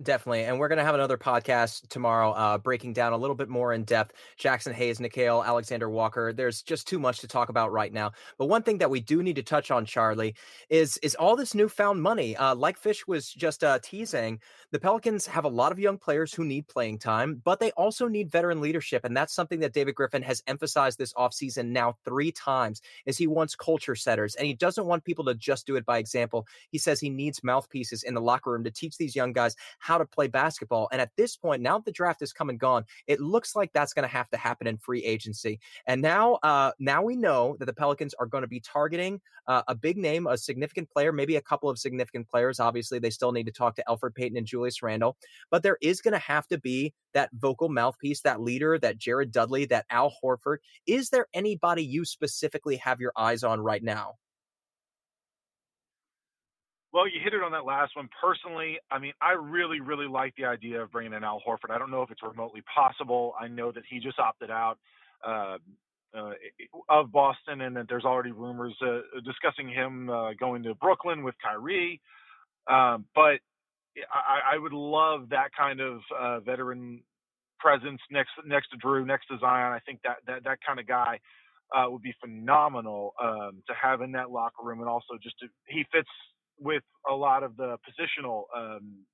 Definitely. 0.00 0.44
And 0.44 0.60
we're 0.60 0.68
going 0.68 0.78
to 0.78 0.84
have 0.84 0.94
another 0.94 1.18
podcast 1.18 1.88
tomorrow 1.88 2.30
uh, 2.30 2.56
breaking 2.56 2.92
down 2.92 3.12
a 3.12 3.16
little 3.16 3.34
bit 3.34 3.48
more 3.48 3.72
in 3.72 3.82
depth 3.82 4.12
Jaxson 4.40 4.72
Hayes, 4.72 5.00
Nickeil, 5.00 5.44
Alexander 5.44 5.90
Walker. 5.90 6.32
There's 6.32 6.62
just 6.62 6.86
too 6.86 7.00
much 7.00 7.18
to 7.18 7.26
talk 7.26 7.48
about 7.48 7.72
right 7.72 7.92
now. 7.92 8.12
But 8.38 8.46
one 8.46 8.62
thing 8.62 8.78
that 8.78 8.90
we 8.90 9.00
do 9.00 9.24
need 9.24 9.34
to 9.34 9.42
touch 9.42 9.72
on, 9.72 9.84
Charlie, 9.84 10.36
is 10.70 10.98
is 10.98 11.16
all 11.16 11.34
this 11.34 11.52
newfound 11.52 12.00
money. 12.00 12.36
Uh, 12.36 12.54
like 12.54 12.78
Fish 12.78 13.08
was 13.08 13.32
just 13.32 13.64
uh, 13.64 13.80
teasing, 13.82 14.38
the 14.70 14.78
Pelicans 14.78 15.26
have 15.26 15.44
a 15.44 15.48
lot 15.48 15.72
of 15.72 15.78
young 15.78 15.96
players 15.96 16.34
who 16.34 16.44
need 16.44 16.68
playing 16.68 16.98
time, 16.98 17.40
but 17.42 17.58
they 17.58 17.70
also 17.72 18.06
need 18.06 18.30
veteran 18.30 18.60
leadership. 18.60 19.04
And 19.04 19.16
that's 19.16 19.34
something 19.34 19.60
that 19.60 19.72
David 19.72 19.94
Griffin 19.94 20.22
has 20.22 20.42
emphasized 20.46 20.98
this 20.98 21.14
offseason 21.14 21.68
now 21.68 21.94
three 22.04 22.30
times 22.30 22.82
is 23.06 23.16
he 23.16 23.26
wants 23.26 23.56
culture 23.56 23.94
setters 23.94 24.34
and 24.34 24.46
he 24.46 24.52
doesn't 24.52 24.84
want 24.84 25.04
people 25.04 25.24
to 25.24 25.34
just 25.34 25.66
do 25.66 25.76
it 25.76 25.86
by 25.86 25.96
example. 25.98 26.46
He 26.70 26.78
says 26.78 27.00
he 27.00 27.08
needs 27.08 27.42
mouthpieces 27.42 28.02
in 28.02 28.12
the 28.12 28.20
locker 28.20 28.52
room 28.52 28.64
to 28.64 28.70
teach 28.70 28.98
these 28.98 29.16
young 29.16 29.32
guys 29.32 29.56
how 29.78 29.96
to 29.96 30.04
play 30.04 30.28
basketball. 30.28 30.88
And 30.92 31.00
at 31.00 31.12
this 31.16 31.36
point, 31.36 31.62
now 31.62 31.78
that 31.78 31.86
the 31.86 31.92
draft 31.92 32.20
has 32.20 32.34
come 32.34 32.50
and 32.50 32.60
gone, 32.60 32.84
it 33.06 33.20
looks 33.20 33.56
like 33.56 33.72
that's 33.72 33.94
going 33.94 34.06
to 34.06 34.14
have 34.14 34.28
to 34.30 34.36
happen 34.36 34.66
in 34.66 34.76
free 34.76 35.02
agency. 35.02 35.60
And 35.86 36.02
now, 36.02 36.34
uh, 36.42 36.72
now 36.78 37.02
we 37.02 37.16
know 37.16 37.56
that 37.58 37.66
the 37.66 37.72
Pelicans 37.72 38.14
are 38.14 38.26
going 38.26 38.42
to 38.42 38.48
be 38.48 38.60
targeting 38.60 39.20
uh, 39.46 39.62
a 39.66 39.74
big 39.74 39.96
name, 39.96 40.26
a 40.26 40.36
significant 40.36 40.90
player, 40.90 41.10
maybe 41.10 41.36
a 41.36 41.40
couple 41.40 41.70
of 41.70 41.78
significant 41.78 42.28
players. 42.28 42.60
Obviously, 42.60 42.98
they 42.98 43.08
still 43.08 43.32
need 43.32 43.46
to 43.46 43.52
talk 43.52 43.74
to 43.76 43.84
Elfrid 43.88 44.14
Payton 44.14 44.36
and 44.36 44.46
Julius 44.46 44.57
Randle, 44.82 45.16
but 45.50 45.62
there 45.62 45.78
is 45.80 46.00
going 46.00 46.12
to 46.12 46.18
have 46.18 46.46
to 46.48 46.58
be 46.58 46.92
that 47.14 47.30
vocal 47.32 47.68
mouthpiece, 47.68 48.20
that 48.22 48.40
leader, 48.40 48.78
that 48.78 48.98
Jared 48.98 49.32
Dudley, 49.32 49.64
that 49.66 49.86
Al 49.90 50.12
Horford. 50.22 50.58
Is 50.86 51.10
there 51.10 51.26
anybody 51.34 51.82
you 51.82 52.04
specifically 52.04 52.76
have 52.76 53.00
your 53.00 53.12
eyes 53.16 53.42
on 53.42 53.60
right 53.60 53.82
now? 53.82 54.14
Well, 56.92 57.06
you 57.06 57.20
hit 57.22 57.34
it 57.34 57.42
on 57.42 57.52
that 57.52 57.66
last 57.66 57.94
one. 57.96 58.08
Personally, 58.20 58.78
I 58.90 58.98
mean, 58.98 59.12
I 59.20 59.32
really, 59.32 59.80
really 59.80 60.08
like 60.08 60.34
the 60.36 60.46
idea 60.46 60.82
of 60.82 60.90
bringing 60.90 61.12
in 61.12 61.22
Al 61.22 61.42
Horford. 61.46 61.70
I 61.70 61.78
don't 61.78 61.90
know 61.90 62.02
if 62.02 62.10
it's 62.10 62.22
remotely 62.22 62.62
possible. 62.74 63.34
I 63.38 63.46
know 63.46 63.70
that 63.72 63.82
he 63.88 64.00
just 64.00 64.18
opted 64.18 64.50
out 64.50 64.78
uh, 65.26 65.58
uh, 66.16 66.32
of 66.88 67.12
Boston, 67.12 67.60
and 67.60 67.76
that 67.76 67.86
there's 67.88 68.06
already 68.06 68.32
rumors 68.32 68.74
uh, 68.80 69.00
discussing 69.24 69.68
him 69.68 70.08
uh, 70.08 70.32
going 70.40 70.62
to 70.62 70.74
Brooklyn 70.74 71.22
with 71.22 71.34
Kyrie. 71.42 72.00
Um, 72.66 73.04
but 73.14 73.40
I, 74.12 74.54
I, 74.54 74.58
would 74.58 74.72
love 74.72 75.28
that 75.30 75.50
kind 75.58 75.80
of 75.80 76.00
uh, 76.18 76.40
veteran 76.40 77.02
presence 77.58 78.00
next 78.10 78.30
next 78.46 78.68
to 78.70 78.76
Jrue, 78.78 79.06
next 79.06 79.26
to 79.28 79.38
Zion. 79.38 79.72
I 79.72 79.80
think 79.80 80.00
that 80.04 80.16
that 80.26 80.44
that 80.44 80.58
kind 80.66 80.80
of 80.80 80.86
guy 80.86 81.18
uh, 81.76 81.90
would 81.90 82.02
be 82.02 82.14
phenomenal 82.20 83.14
um, 83.22 83.62
to 83.66 83.74
have 83.80 84.00
in 84.00 84.12
that 84.12 84.30
locker 84.30 84.62
room, 84.64 84.80
and 84.80 84.88
also 84.88 85.14
just 85.22 85.38
to 85.40 85.46
he 85.66 85.84
fits 85.92 86.08
with 86.58 86.82
a 87.08 87.14
lot 87.14 87.42
of 87.42 87.56
the 87.56 87.76
positional 87.86 88.44
um, 88.56 89.04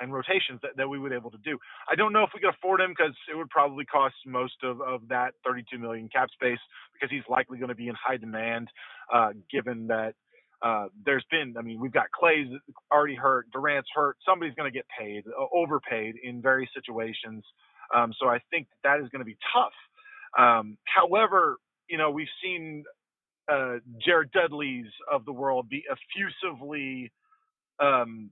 and 0.00 0.12
rotations 0.12 0.60
that, 0.62 0.70
that 0.76 0.88
we 0.88 0.98
would 0.98 1.10
be 1.10 1.16
able 1.16 1.30
to 1.30 1.38
do. 1.44 1.58
I 1.90 1.94
don't 1.94 2.12
know 2.12 2.22
if 2.22 2.30
we 2.34 2.40
could 2.40 2.54
afford 2.54 2.80
him 2.80 2.90
because 2.90 3.14
it 3.30 3.36
would 3.36 3.50
probably 3.50 3.84
cost 3.84 4.14
most 4.24 4.54
of, 4.62 4.80
of 4.80 5.02
that 5.08 5.34
32 5.44 5.78
million 5.78 6.08
cap 6.08 6.28
space 6.32 6.58
because 6.94 7.10
he's 7.10 7.26
likely 7.28 7.58
going 7.58 7.68
to 7.68 7.74
be 7.74 7.88
in 7.88 7.94
high 7.94 8.16
demand, 8.16 8.68
uh, 9.12 9.30
given 9.50 9.86
that 9.88 10.14
uh, 10.62 10.86
there's 11.04 11.24
been, 11.30 11.54
I 11.58 11.62
mean, 11.62 11.80
we've 11.80 11.92
got 11.92 12.10
Clay's 12.12 12.48
already 12.92 13.14
hurt, 13.14 13.50
Durant's 13.52 13.88
hurt. 13.94 14.16
Somebody's 14.26 14.54
going 14.54 14.70
to 14.70 14.76
get 14.76 14.86
paid, 14.98 15.24
uh, 15.26 15.46
overpaid 15.54 16.16
in 16.22 16.40
various 16.42 16.70
situations. 16.74 17.44
Um, 17.94 18.12
so 18.20 18.28
I 18.28 18.40
think 18.50 18.68
that, 18.82 18.98
that 18.98 19.04
is 19.04 19.10
going 19.10 19.20
to 19.20 19.26
be 19.26 19.36
tough. 19.52 19.72
Um, 20.38 20.76
however, 20.84 21.56
you 21.88 21.98
know, 21.98 22.10
we've 22.10 22.26
seen 22.42 22.84
uh, 23.48 23.76
Jared 24.04 24.32
Dudley's 24.32 24.90
of 25.10 25.24
the 25.24 25.32
world 25.32 25.68
be 25.68 25.84
effusively 25.88 27.12
um, 27.78 28.30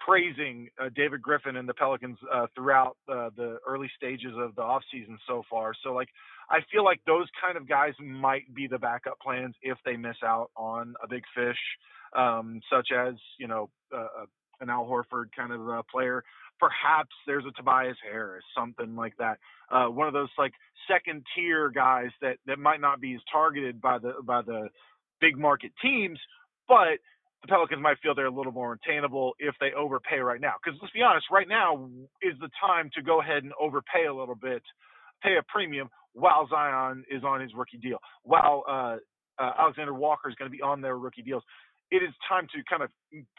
praising 0.00 0.68
uh, 0.80 0.88
David 0.94 1.22
Griffin 1.22 1.56
and 1.56 1.68
the 1.68 1.74
Pelicans 1.74 2.18
uh, 2.32 2.46
throughout 2.54 2.96
uh, 3.08 3.30
the 3.36 3.58
early 3.66 3.90
stages 3.96 4.32
of 4.36 4.54
the 4.54 4.62
offseason 4.62 5.16
so 5.26 5.42
far. 5.50 5.72
So, 5.82 5.92
like, 5.92 6.08
I 6.50 6.60
feel 6.72 6.84
like 6.84 7.00
those 7.06 7.26
kind 7.44 7.56
of 7.56 7.68
guys 7.68 7.92
might 8.00 8.52
be 8.54 8.66
the 8.66 8.78
backup 8.78 9.20
plans 9.20 9.54
if 9.62 9.78
they 9.84 9.96
miss 9.96 10.16
out 10.24 10.50
on 10.56 10.94
a 11.02 11.08
big 11.08 11.22
fish, 11.34 11.58
um, 12.16 12.60
such 12.72 12.88
as, 12.96 13.14
you 13.38 13.46
know, 13.46 13.68
uh, 13.92 14.22
uh, 14.22 14.26
an 14.60 14.70
Al 14.70 14.86
Horford 14.86 15.26
kind 15.36 15.52
of 15.52 15.68
uh, 15.68 15.82
player. 15.90 16.24
Perhaps 16.58 17.10
there's 17.26 17.44
a 17.46 17.52
Tobias 17.52 17.96
Harris, 18.02 18.44
something 18.56 18.96
like 18.96 19.16
that. 19.18 19.38
Uh, 19.70 19.86
one 19.86 20.08
of 20.08 20.14
those 20.14 20.30
like 20.36 20.52
second 20.90 21.22
tier 21.34 21.70
guys 21.70 22.10
that 22.20 22.38
that 22.46 22.58
might 22.58 22.80
not 22.80 23.00
be 23.00 23.14
as 23.14 23.20
targeted 23.30 23.80
by 23.80 23.98
the 23.98 24.14
by 24.24 24.42
the 24.42 24.68
big 25.20 25.38
market 25.38 25.70
teams, 25.80 26.18
but 26.66 26.98
the 27.42 27.48
Pelicans 27.48 27.80
might 27.80 27.98
feel 28.02 28.14
they're 28.14 28.26
a 28.26 28.30
little 28.30 28.52
more 28.52 28.72
attainable 28.82 29.34
if 29.38 29.54
they 29.60 29.70
overpay 29.72 30.18
right 30.18 30.40
now. 30.40 30.54
Because 30.62 30.78
let's 30.82 30.92
be 30.92 31.02
honest, 31.02 31.26
right 31.30 31.46
now 31.48 31.88
is 32.22 32.34
the 32.40 32.50
time 32.60 32.90
to 32.94 33.02
go 33.02 33.20
ahead 33.20 33.44
and 33.44 33.52
overpay 33.60 34.06
a 34.06 34.14
little 34.14 34.34
bit, 34.34 34.62
pay 35.22 35.36
a 35.38 35.42
premium 35.46 35.88
while 36.18 36.46
Zion 36.48 37.04
is 37.10 37.22
on 37.24 37.40
his 37.40 37.52
rookie 37.54 37.78
deal, 37.78 37.98
while 38.22 38.64
uh, 38.68 38.96
uh, 39.38 39.52
Alexander 39.58 39.94
Walker 39.94 40.28
is 40.28 40.34
going 40.34 40.50
to 40.50 40.56
be 40.56 40.62
on 40.62 40.80
their 40.80 40.98
rookie 40.98 41.22
deals. 41.22 41.42
It 41.90 42.02
is 42.02 42.10
time 42.28 42.46
to 42.54 42.62
kind 42.68 42.82
of 42.82 42.90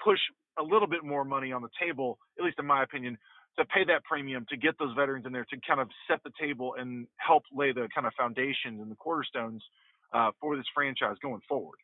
push 0.04 0.20
a 0.58 0.64
little 0.64 0.88
bit 0.88 1.04
more 1.04 1.24
money 1.24 1.52
on 1.52 1.62
the 1.62 1.70
table, 1.80 2.18
at 2.40 2.46
least 2.46 2.58
in 2.60 2.66
my 2.66 2.84
opinion, 2.84 3.18
to 3.58 3.66
pay 3.66 3.84
that 3.86 4.04
premium 4.06 4.46
to 4.50 4.58
get 4.58 4.78
those 4.80 4.96
veterans 4.96 5.26
in 5.26 5.34
there 5.34 5.46
to 5.50 5.58
kind 5.68 5.80
of 5.80 5.90
set 6.08 6.20
the 6.24 6.32
table 6.40 6.76
and 6.80 7.08
help 7.18 7.44
lay 7.54 7.72
the 7.72 7.88
kind 7.94 8.08
of 8.08 8.14
foundations 8.18 8.82
and 8.82 8.90
the 8.90 8.96
cornerstones 8.96 9.64
uh, 10.14 10.32
for 10.40 10.56
this 10.56 10.66
franchise 10.74 11.16
going 11.22 11.42
forward. 11.48 11.78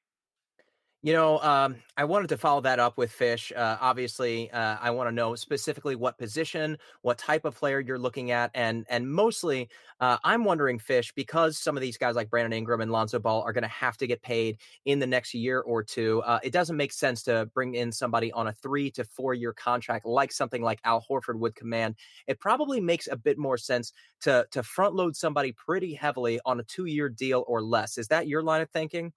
You 1.06 1.14
know, 1.14 1.38
um, 1.42 1.76
I 1.98 2.04
wanted 2.06 2.30
to 2.30 2.38
follow 2.38 2.62
that 2.62 2.80
up 2.80 2.98
with 2.98 3.12
Fish. 3.12 3.52
Uh, 3.56 3.78
obviously, 3.80 4.50
uh, 4.50 4.78
I 4.82 4.90
want 4.90 5.08
to 5.08 5.12
know 5.12 5.36
specifically 5.36 5.96
what 5.96 6.18
position, 6.18 6.80
what 7.04 7.20
type 7.20 7.46
of 7.46 7.54
player 7.56 7.80
you're 7.80 8.00
looking 8.00 8.32
at, 8.32 8.50
and 8.56 8.88
and 8.90 9.08
mostly, 9.08 9.70
uh, 10.00 10.18
I'm 10.24 10.44
wondering, 10.44 10.80
Fish, 10.80 11.14
because 11.14 11.60
some 11.60 11.78
of 11.78 11.82
these 11.82 11.96
guys 11.96 12.16
like 12.16 12.32
Brandon 12.32 12.54
Ingram 12.54 12.82
and 12.82 12.92
Lonzo 12.92 13.20
Ball 13.20 13.44
are 13.44 13.54
going 13.54 13.62
to 13.62 13.68
have 13.68 13.98
to 13.98 14.08
get 14.08 14.24
paid 14.24 14.58
in 14.86 14.98
the 14.98 15.06
next 15.06 15.36
year 15.36 15.62
or 15.62 15.84
two. 15.84 16.24
Uh, 16.24 16.40
it 16.42 16.52
doesn't 16.52 16.76
make 16.76 16.92
sense 16.92 17.22
to 17.26 17.46
bring 17.54 17.76
in 17.76 17.92
somebody 17.92 18.32
on 18.32 18.48
a 18.48 18.54
three 18.54 18.90
to 18.90 19.04
four 19.04 19.36
year 19.36 19.54
contract 19.54 20.08
like 20.08 20.32
something 20.32 20.64
like 20.64 20.80
Al 20.86 21.06
Horford 21.08 21.38
would 21.38 21.54
command. 21.54 21.98
It 22.26 22.40
probably 22.40 22.82
makes 22.82 23.08
a 23.12 23.16
bit 23.16 23.38
more 23.38 23.60
sense 23.60 23.94
to 24.22 24.48
to 24.50 24.64
front 24.64 24.96
load 24.96 25.16
somebody 25.16 25.52
pretty 25.52 25.94
heavily 25.94 26.40
on 26.48 26.60
a 26.60 26.64
two 26.64 26.86
year 26.86 27.10
deal 27.10 27.46
or 27.48 27.62
less. 27.62 28.00
Is 28.00 28.08
that 28.08 28.28
your 28.28 28.42
line 28.42 28.62
of 28.62 28.72
thinking? 28.72 29.14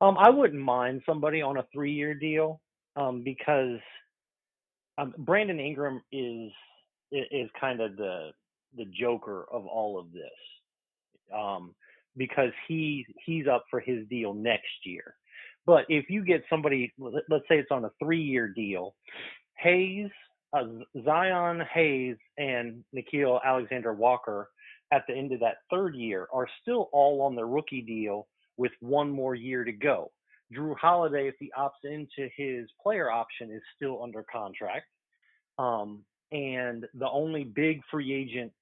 Um, 0.00 0.16
I 0.18 0.30
wouldn't 0.30 0.62
mind 0.62 1.02
somebody 1.04 1.42
on 1.42 1.56
a 1.56 1.66
three-year 1.72 2.14
deal 2.14 2.60
um, 2.96 3.22
because 3.24 3.78
um, 4.96 5.14
Brandon 5.18 5.60
Ingram 5.60 6.02
is 6.12 6.52
is 7.10 7.48
kind 7.60 7.80
of 7.80 7.96
the 7.96 8.30
the 8.76 8.84
joker 8.98 9.46
of 9.50 9.66
all 9.66 9.98
of 9.98 10.12
this 10.12 11.34
um, 11.34 11.74
because 12.16 12.52
he 12.66 13.06
he's 13.24 13.46
up 13.46 13.64
for 13.70 13.80
his 13.80 14.06
deal 14.08 14.34
next 14.34 14.84
year. 14.84 15.14
But 15.66 15.84
if 15.88 16.08
you 16.08 16.24
get 16.24 16.42
somebody, 16.48 16.92
let's 16.98 17.44
say 17.48 17.58
it's 17.58 17.70
on 17.70 17.84
a 17.84 17.90
three-year 18.02 18.48
deal, 18.48 18.94
Hayes, 19.58 20.08
uh, 20.54 20.64
Zion 21.04 21.62
Hayes, 21.72 22.16
and 22.38 22.82
Nickeil 22.96 23.38
Alexander 23.44 23.92
Walker 23.92 24.48
at 24.92 25.02
the 25.06 25.14
end 25.14 25.32
of 25.32 25.40
that 25.40 25.58
third 25.70 25.94
year 25.94 26.26
are 26.32 26.48
still 26.62 26.88
all 26.92 27.20
on 27.22 27.34
the 27.34 27.44
rookie 27.44 27.82
deal 27.82 28.26
with 28.58 28.72
one 28.80 29.10
more 29.10 29.34
year 29.34 29.64
to 29.64 29.72
go. 29.72 30.10
Jrue 30.54 30.76
Holiday, 30.76 31.28
if 31.28 31.34
he 31.38 31.50
opts 31.58 31.84
into 31.84 32.28
his 32.36 32.68
player 32.82 33.10
option, 33.10 33.50
is 33.50 33.62
still 33.76 34.02
under 34.02 34.24
contract. 34.30 34.86
Um, 35.58 36.04
and 36.32 36.86
the 36.94 37.08
only 37.08 37.44
big 37.44 37.80
free 37.90 38.12
agent, 38.12 38.52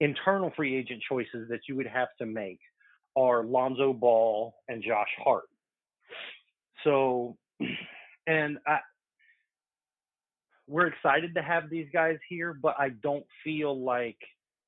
internal 0.00 0.52
free 0.54 0.76
agent 0.76 1.02
choices 1.08 1.48
that 1.48 1.60
you 1.68 1.76
would 1.76 1.86
have 1.86 2.08
to 2.18 2.26
make 2.26 2.60
are 3.16 3.44
Lonzo 3.44 3.92
Ball 3.92 4.54
and 4.68 4.82
Josh 4.82 5.08
Hart. 5.22 5.48
So, 6.84 7.36
and 8.26 8.58
I, 8.66 8.78
we're 10.66 10.86
excited 10.86 11.34
to 11.34 11.42
have 11.42 11.70
these 11.70 11.88
guys 11.92 12.18
here, 12.28 12.52
but 12.54 12.76
I 12.78 12.90
don't 12.90 13.24
feel 13.42 13.82
like 13.82 14.18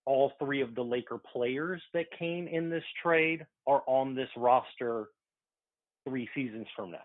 all 0.07 0.33
three 0.39 0.61
of 0.61 0.75
the 0.75 0.83
Laker 0.83 1.19
players 1.33 1.83
that 1.95 2.07
came 2.19 2.49
in 2.49 2.71
this 2.71 2.85
trade 3.03 3.47
are 3.67 3.83
on 3.87 4.15
this 4.15 4.29
roster 4.37 5.09
three 6.09 6.29
seasons 6.35 6.67
from 6.75 6.91
now. 6.91 6.99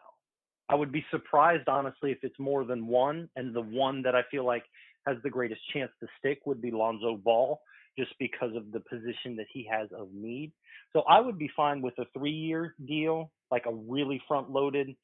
I 0.70 0.76
would 0.76 0.92
be 0.92 1.06
surprised, 1.12 1.68
honestly, 1.68 2.12
if 2.12 2.20
it's 2.24 2.40
more 2.40 2.66
than 2.66 2.88
one. 2.88 3.30
And 3.36 3.54
the 3.54 3.62
one 3.62 4.02
that 4.04 4.16
I 4.16 4.22
feel 4.32 4.46
like 4.46 4.64
has 5.06 5.18
the 5.24 5.30
greatest 5.30 5.62
chance 5.74 5.92
to 6.00 6.08
stick 6.18 6.40
would 6.46 6.62
be 6.62 6.72
Lonzo 6.72 7.18
Ball, 7.18 7.62
just 7.98 8.14
because 8.20 8.56
of 8.56 8.72
the 8.72 8.80
position 8.80 9.36
that 9.36 9.46
he 9.52 9.68
has 9.72 9.90
of 9.98 10.12
need. 10.12 10.52
So 10.94 11.02
I 11.02 11.20
would 11.20 11.38
be 11.38 11.50
fine 11.56 11.82
with 11.82 11.98
a 12.00 12.06
three 12.18 12.32
year 12.32 12.76
deal, 12.88 13.32
like 13.52 13.66
a 13.68 13.74
really 13.74 14.22
front 14.28 14.50
loaded 14.50 14.96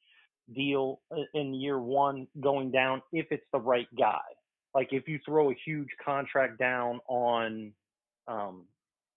deal 0.54 1.00
uh, 1.12 1.22
in 1.34 1.54
year 1.54 1.78
one 1.78 2.26
going 2.40 2.70
down 2.70 3.02
if 3.12 3.26
it's 3.30 3.46
the 3.52 3.60
right 3.60 3.86
guy. 3.96 4.20
Like 4.74 4.88
if 4.90 5.06
you 5.06 5.20
throw 5.24 5.50
a 5.50 5.56
huge 5.64 5.88
contract 6.04 6.58
down 6.58 7.00
on 7.08 7.72
um, 8.28 8.64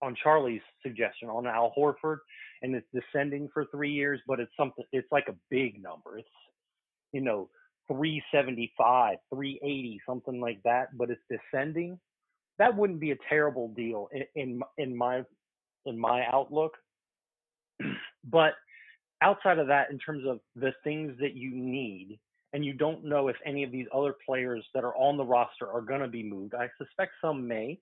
on 0.01 0.15
Charlie's 0.21 0.61
suggestion 0.83 1.29
on 1.29 1.47
Al 1.47 1.73
Horford, 1.77 2.17
and 2.61 2.75
it's 2.75 2.87
descending 2.93 3.49
for 3.53 3.65
three 3.65 3.91
years, 3.91 4.19
but 4.27 4.39
it's 4.39 4.51
something. 4.57 4.85
It's 4.91 5.11
like 5.11 5.27
a 5.29 5.35
big 5.49 5.81
number. 5.81 6.17
It's 6.17 6.27
you 7.11 7.21
know 7.21 7.49
375, 7.87 9.17
380, 9.33 10.01
something 10.07 10.39
like 10.39 10.61
that, 10.63 10.97
but 10.97 11.09
it's 11.09 11.21
descending. 11.29 11.99
That 12.57 12.75
wouldn't 12.75 12.99
be 12.99 13.11
a 13.11 13.17
terrible 13.29 13.69
deal 13.69 14.09
in 14.11 14.23
in, 14.35 14.61
in 14.77 14.97
my 14.97 15.23
in 15.85 15.99
my 15.99 16.25
outlook. 16.31 16.73
but 18.23 18.53
outside 19.21 19.59
of 19.59 19.67
that, 19.67 19.91
in 19.91 19.99
terms 19.99 20.23
of 20.27 20.39
the 20.55 20.73
things 20.83 21.13
that 21.19 21.35
you 21.35 21.51
need, 21.51 22.19
and 22.53 22.63
you 22.63 22.73
don't 22.73 23.03
know 23.03 23.27
if 23.27 23.35
any 23.45 23.63
of 23.63 23.71
these 23.71 23.87
other 23.93 24.15
players 24.25 24.63
that 24.73 24.83
are 24.83 24.95
on 24.95 25.17
the 25.17 25.25
roster 25.25 25.69
are 25.69 25.81
going 25.81 26.01
to 26.01 26.07
be 26.07 26.23
moved. 26.23 26.53
I 26.55 26.69
suspect 26.77 27.11
some 27.21 27.47
may, 27.47 27.79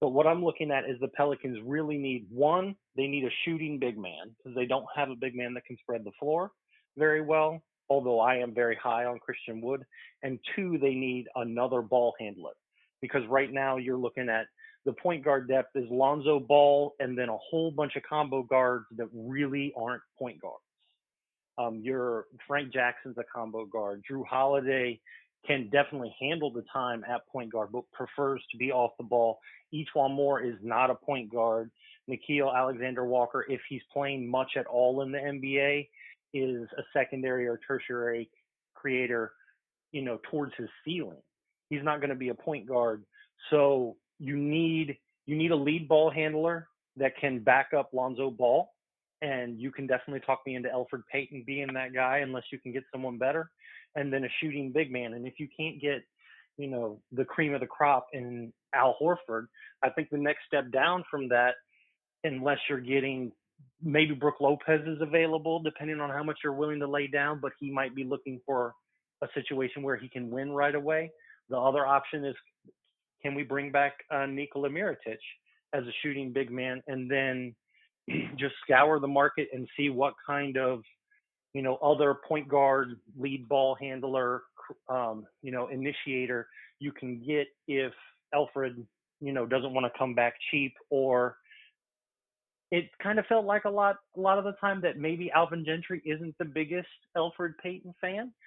but 0.00 0.10
what 0.10 0.26
I'm 0.26 0.44
looking 0.44 0.70
at 0.70 0.88
is 0.88 0.98
the 1.00 1.08
Pelicans 1.08 1.58
really 1.64 1.98
need 1.98 2.26
one, 2.30 2.74
they 2.96 3.06
need 3.06 3.24
a 3.24 3.30
shooting 3.44 3.78
big 3.78 3.98
man 3.98 4.34
because 4.36 4.56
they 4.56 4.66
don't 4.66 4.86
have 4.94 5.10
a 5.10 5.16
big 5.16 5.34
man 5.34 5.54
that 5.54 5.64
can 5.64 5.76
spread 5.78 6.04
the 6.04 6.12
floor 6.18 6.50
very 6.96 7.20
well, 7.20 7.62
although 7.88 8.20
I 8.20 8.36
am 8.36 8.54
very 8.54 8.76
high 8.76 9.04
on 9.04 9.18
Christian 9.18 9.60
Wood. 9.60 9.84
And 10.22 10.38
two, 10.56 10.78
they 10.78 10.94
need 10.94 11.26
another 11.36 11.82
ball 11.82 12.14
handler 12.18 12.52
because 13.00 13.22
right 13.28 13.52
now 13.52 13.76
you're 13.76 13.96
looking 13.96 14.28
at 14.28 14.46
the 14.86 14.92
point 14.94 15.24
guard 15.24 15.48
depth 15.48 15.76
is 15.76 15.84
Lonzo 15.90 16.40
Ball 16.40 16.94
and 17.00 17.16
then 17.16 17.28
a 17.28 17.36
whole 17.36 17.70
bunch 17.70 17.96
of 17.96 18.02
combo 18.02 18.42
guards 18.42 18.86
that 18.96 19.08
really 19.12 19.72
aren't 19.76 20.02
point 20.18 20.40
guards. 20.40 20.56
Um, 21.58 21.80
your 21.82 22.24
Frank 22.46 22.72
Jackson's 22.72 23.18
a 23.18 23.24
combo 23.34 23.66
guard. 23.66 24.02
Jrue 24.10 24.24
Holiday 24.26 24.98
can 25.46 25.70
definitely 25.70 26.14
handle 26.20 26.52
the 26.52 26.64
time 26.72 27.04
at 27.08 27.26
point 27.28 27.52
guard, 27.52 27.70
but 27.72 27.90
prefers 27.92 28.42
to 28.50 28.58
be 28.58 28.70
off 28.70 28.92
the 28.98 29.04
ball. 29.04 29.38
E'Twaun 29.72 30.14
Moore 30.14 30.42
is 30.42 30.56
not 30.62 30.90
a 30.90 30.94
point 30.94 31.32
guard. 31.32 31.70
Nickeil 32.08 32.54
Alexander 32.54 33.04
Walker, 33.04 33.46
if 33.48 33.60
he's 33.68 33.82
playing 33.92 34.28
much 34.28 34.52
at 34.56 34.66
all 34.66 35.02
in 35.02 35.12
the 35.12 35.18
NBA, 35.18 35.88
is 36.34 36.68
a 36.76 36.82
secondary 36.92 37.46
or 37.46 37.58
tertiary 37.66 38.28
creator, 38.74 39.32
you 39.92 40.02
know, 40.02 40.18
towards 40.30 40.52
his 40.56 40.68
ceiling. 40.84 41.22
He's 41.68 41.82
not 41.82 42.00
going 42.00 42.10
to 42.10 42.16
be 42.16 42.28
a 42.28 42.34
point 42.34 42.66
guard. 42.66 43.04
So 43.50 43.96
you 44.18 44.36
need 44.36 44.98
you 45.26 45.36
need 45.36 45.52
a 45.52 45.56
lead 45.56 45.88
ball 45.88 46.10
handler 46.10 46.68
that 46.96 47.16
can 47.16 47.38
back 47.38 47.70
up 47.76 47.90
Lonzo 47.92 48.30
Ball. 48.30 48.68
And 49.22 49.60
you 49.60 49.70
can 49.70 49.86
definitely 49.86 50.20
talk 50.20 50.40
me 50.46 50.56
into 50.56 50.68
Elfrid 50.70 51.02
Payton 51.12 51.44
being 51.46 51.72
that 51.74 51.92
guy 51.92 52.18
unless 52.18 52.44
you 52.50 52.58
can 52.58 52.72
get 52.72 52.84
someone 52.90 53.18
better 53.18 53.50
and 53.96 54.12
then 54.12 54.24
a 54.24 54.28
shooting 54.40 54.72
big 54.72 54.92
man. 54.92 55.14
And 55.14 55.26
if 55.26 55.34
you 55.38 55.48
can't 55.58 55.80
get, 55.80 56.02
you 56.56 56.68
know, 56.68 57.00
the 57.12 57.24
cream 57.24 57.54
of 57.54 57.60
the 57.60 57.66
crop 57.66 58.08
in 58.12 58.52
Al 58.74 58.96
Horford, 59.00 59.46
I 59.82 59.90
think 59.90 60.10
the 60.10 60.18
next 60.18 60.40
step 60.46 60.70
down 60.70 61.04
from 61.10 61.28
that, 61.28 61.54
unless 62.24 62.58
you're 62.68 62.80
getting 62.80 63.32
maybe 63.82 64.14
Brook 64.14 64.36
Lopez 64.40 64.80
is 64.86 65.00
available, 65.00 65.62
depending 65.62 66.00
on 66.00 66.10
how 66.10 66.22
much 66.22 66.38
you're 66.44 66.52
willing 66.52 66.80
to 66.80 66.86
lay 66.86 67.06
down, 67.06 67.40
but 67.40 67.52
he 67.58 67.70
might 67.70 67.94
be 67.94 68.04
looking 68.04 68.40
for 68.44 68.74
a 69.22 69.28
situation 69.34 69.82
where 69.82 69.96
he 69.96 70.08
can 70.08 70.30
win 70.30 70.52
right 70.52 70.74
away. 70.74 71.10
The 71.48 71.56
other 71.58 71.86
option 71.86 72.24
is 72.24 72.34
can 73.22 73.34
we 73.34 73.42
bring 73.42 73.70
back 73.70 73.94
uh, 74.10 74.26
Nikola 74.26 74.68
Mirotic 74.70 75.18
as 75.72 75.84
a 75.84 75.92
shooting 76.02 76.32
big 76.32 76.50
man 76.50 76.82
and 76.86 77.10
then 77.10 77.54
just 78.36 78.54
scour 78.64 78.98
the 78.98 79.08
market 79.08 79.48
and 79.52 79.68
see 79.76 79.90
what 79.90 80.14
kind 80.26 80.56
of 80.56 80.82
you 81.52 81.62
know, 81.62 81.76
other 81.76 82.14
point 82.28 82.48
guard, 82.48 82.96
lead 83.18 83.48
ball 83.48 83.76
handler, 83.80 84.42
um, 84.88 85.26
you 85.42 85.50
know, 85.50 85.68
initiator 85.68 86.46
you 86.80 86.92
can 86.92 87.22
get 87.24 87.46
if 87.68 87.92
Elfrid, 88.34 88.84
you 89.20 89.32
know, 89.32 89.46
doesn't 89.46 89.72
want 89.72 89.86
to 89.92 89.98
come 89.98 90.14
back 90.14 90.34
cheap 90.50 90.72
or 90.88 91.36
it 92.70 92.88
kind 93.02 93.18
of 93.18 93.26
felt 93.26 93.44
like 93.44 93.64
a 93.64 93.70
lot 93.70 93.96
a 94.16 94.20
lot 94.20 94.38
of 94.38 94.44
the 94.44 94.52
time 94.60 94.80
that 94.80 94.96
maybe 94.96 95.30
Alvin 95.32 95.64
Gentry 95.64 96.00
isn't 96.04 96.36
the 96.38 96.44
biggest 96.44 96.88
Elfrid 97.16 97.54
Payton 97.62 97.94
fan. 98.00 98.32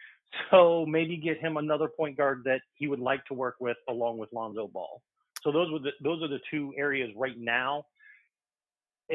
So 0.50 0.84
maybe 0.88 1.16
get 1.18 1.40
him 1.40 1.58
another 1.58 1.88
point 1.88 2.18
guard 2.18 2.42
that 2.46 2.62
he 2.74 2.88
would 2.88 3.00
like 3.00 3.24
to 3.26 3.36
work 3.36 3.58
with 3.60 3.78
along 3.88 4.18
with 4.18 4.34
Lonzo 4.34 4.68
Ball. 4.68 5.00
So 5.44 5.52
those 5.52 5.72
were 5.72 5.78
the 5.78 5.92
those 6.02 6.24
are 6.24 6.28
the 6.28 6.40
two 6.50 6.74
areas 6.76 7.12
right 7.16 7.38
now 7.38 7.86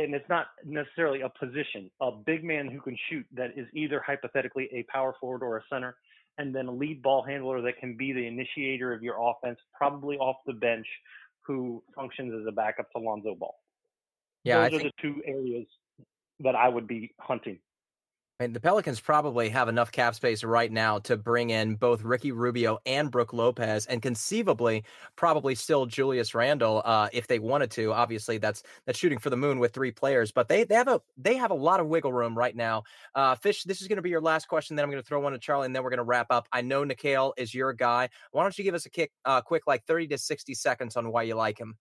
and 0.04 0.14
it's 0.14 0.28
not 0.28 0.46
necessarily 0.64 1.20
a 1.22 1.28
position, 1.28 1.90
a 2.00 2.10
big 2.10 2.44
man 2.44 2.68
who 2.68 2.80
can 2.80 2.96
shoot 3.10 3.26
that 3.34 3.50
is 3.56 3.66
either 3.74 4.02
hypothetically 4.04 4.68
a 4.72 4.84
power 4.84 5.14
forward 5.20 5.42
or 5.42 5.58
a 5.58 5.62
center, 5.70 5.96
and 6.38 6.54
then 6.54 6.66
a 6.66 6.72
lead 6.72 7.02
ball 7.02 7.22
handler 7.22 7.60
that 7.62 7.78
can 7.78 7.96
be 7.96 8.12
the 8.12 8.26
initiator 8.26 8.92
of 8.92 9.02
your 9.02 9.16
offense, 9.20 9.58
probably 9.74 10.16
off 10.18 10.36
the 10.46 10.52
bench, 10.52 10.86
who 11.46 11.82
functions 11.94 12.32
as 12.38 12.46
a 12.46 12.52
backup 12.52 12.90
to 12.92 12.98
Lonzo 12.98 13.34
Ball. 13.34 13.54
Yeah, 14.44 14.56
those 14.56 14.62
I 14.62 14.66
are 14.66 14.80
think... 14.80 14.94
the 14.96 15.02
two 15.02 15.22
areas 15.24 15.66
that 16.40 16.54
I 16.54 16.68
would 16.68 16.86
be 16.86 17.14
hunting. 17.18 17.58
And 18.40 18.54
the 18.54 18.60
Pelicans 18.60 19.00
probably 19.00 19.48
have 19.48 19.68
enough 19.68 19.90
cap 19.90 20.14
space 20.14 20.44
right 20.44 20.70
now 20.70 21.00
to 21.00 21.16
bring 21.16 21.50
in 21.50 21.74
both 21.74 22.04
Ricky 22.04 22.30
Rubio 22.30 22.78
and 22.86 23.10
Brook 23.10 23.32
Lopez, 23.32 23.84
and 23.86 24.00
conceivably, 24.00 24.84
probably 25.16 25.56
still 25.56 25.86
Julius 25.86 26.36
Randle 26.36 26.80
uh, 26.84 27.08
if 27.12 27.26
they 27.26 27.40
wanted 27.40 27.72
to. 27.72 27.92
Obviously, 27.92 28.38
that's 28.38 28.62
that's 28.86 28.96
shooting 28.96 29.18
for 29.18 29.28
the 29.28 29.36
moon 29.36 29.58
with 29.58 29.72
three 29.72 29.90
players, 29.90 30.30
but 30.30 30.46
they 30.46 30.62
they 30.62 30.76
have 30.76 30.86
a 30.86 31.00
they 31.16 31.34
have 31.34 31.50
a 31.50 31.54
lot 31.54 31.80
of 31.80 31.88
wiggle 31.88 32.12
room 32.12 32.38
right 32.38 32.54
now. 32.54 32.84
Uh, 33.12 33.34
Fish, 33.34 33.64
this 33.64 33.82
is 33.82 33.88
going 33.88 33.96
to 33.96 34.02
be 34.02 34.10
your 34.10 34.20
last 34.20 34.46
question. 34.46 34.76
Then 34.76 34.84
I'm 34.84 34.90
going 34.92 35.02
to 35.02 35.08
throw 35.08 35.18
one 35.18 35.32
to 35.32 35.38
Charlie, 35.40 35.66
and 35.66 35.74
then 35.74 35.82
we're 35.82 35.90
going 35.90 35.98
to 35.98 36.04
wrap 36.04 36.28
up. 36.30 36.46
I 36.52 36.60
know 36.60 36.84
Nickeil 36.84 37.32
is 37.36 37.52
your 37.52 37.72
guy. 37.72 38.08
Why 38.30 38.44
don't 38.44 38.56
you 38.56 38.62
give 38.62 38.74
us 38.76 38.86
a 38.86 38.90
kick, 38.90 39.10
uh, 39.24 39.40
quick 39.40 39.66
like 39.66 39.84
30 39.86 40.06
to 40.08 40.18
60 40.18 40.54
seconds 40.54 40.96
on 40.96 41.10
why 41.10 41.24
you 41.24 41.34
like 41.34 41.58
him? 41.58 41.76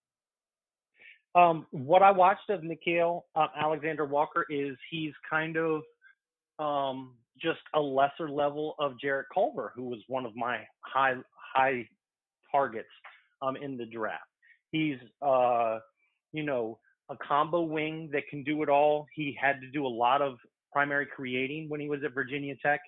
Um, 1.36 1.68
what 1.70 2.02
I 2.02 2.10
watched 2.10 2.50
of 2.50 2.62
Nickeil 2.62 3.22
uh, 3.36 3.46
Alexander 3.56 4.06
Walker 4.06 4.44
is 4.50 4.76
he's 4.90 5.14
kind 5.30 5.56
of 5.56 5.84
um, 6.60 7.14
just 7.42 7.60
a 7.76 7.80
lesser 7.80 8.30
level 8.30 8.76
of 8.80 9.00
Jarrett 9.00 9.28
Culver, 9.34 9.72
who 9.76 9.84
was 9.84 10.00
one 10.08 10.26
of 10.26 10.36
my 10.36 10.60
high 10.82 11.16
high 11.54 11.88
targets 12.52 12.88
um, 13.42 13.56
in 13.56 13.78
the 13.78 13.86
draft. 13.86 14.24
He's 14.72 14.98
uh, 15.22 15.80
you 16.34 16.44
know 16.44 16.80
a 17.10 17.16
combo 17.18 17.62
wing 17.62 18.10
that 18.12 18.28
can 18.30 18.44
do 18.44 18.64
it 18.64 18.70
all. 18.70 19.06
He 19.14 19.38
had 19.40 19.62
to 19.62 19.68
do 19.72 19.86
a 19.86 19.88
lot 19.88 20.22
of 20.22 20.38
primary 20.72 21.06
creating 21.06 21.70
when 21.70 21.80
he 21.80 21.88
was 21.88 22.00
at 22.04 22.14
Virginia 22.14 22.56
Tech. 22.62 22.82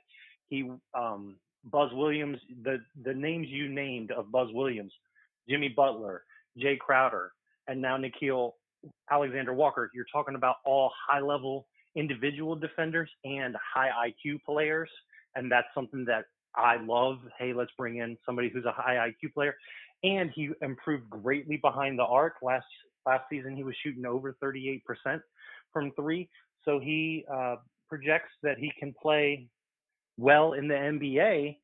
He 0.50 0.70
um, 0.98 1.38
Buzz 1.66 1.92
Williams, 1.94 2.38
the 2.64 2.80
the 3.04 3.14
names 3.14 3.48
you 3.50 3.70
named 3.70 4.12
of 4.12 4.32
Buzz 4.32 4.50
Williams, 4.52 4.94
Jimmy 5.48 5.70
Butler, 5.70 6.24
Jay 6.58 6.78
Crowder, 6.78 7.32
and 7.68 7.82
now 7.82 7.98
Nickeil 7.98 8.54
Alexander 9.12 9.54
Walker. 9.54 9.92
You're 9.94 10.06
talking 10.12 10.36
about 10.36 10.58
all 10.66 10.92
high 11.08 11.22
level 11.22 11.68
individual 12.00 12.56
defenders 12.56 13.10
and 13.26 13.56
high 13.76 13.90
IQ 14.08 14.44
players, 14.46 14.90
and 15.36 15.52
that's 15.52 15.68
something 15.76 16.06
that 16.06 16.26
I 16.56 16.78
love. 16.78 17.20
Hey, 17.38 17.54
let's 17.54 17.72
bring 17.78 17.98
in 17.98 18.18
somebody 18.26 18.50
who's 18.50 18.66
a 18.66 18.72
high 18.72 18.96
IQ 18.96 19.34
player, 19.34 19.56
and 20.04 20.32
he 20.34 20.50
improved 20.62 21.10
greatly 21.10 21.58
behind 21.58 22.00
the 22.00 22.04
arc. 22.04 22.36
Last 22.42 22.66
last 23.06 23.26
season, 23.30 23.56
he 23.56 23.64
was 23.64 23.76
shooting 23.84 24.06
over 24.06 24.36
38% 24.44 24.82
from 25.74 25.92
three, 25.92 26.30
so 26.64 26.80
he 26.80 27.26
uh, 27.32 27.58
projects 27.88 28.32
that 28.44 28.58
he 28.58 28.72
can 28.80 28.94
play 29.02 29.48
well 30.18 30.54
in 30.54 30.68
the 30.68 30.76
NBA. 30.76 31.58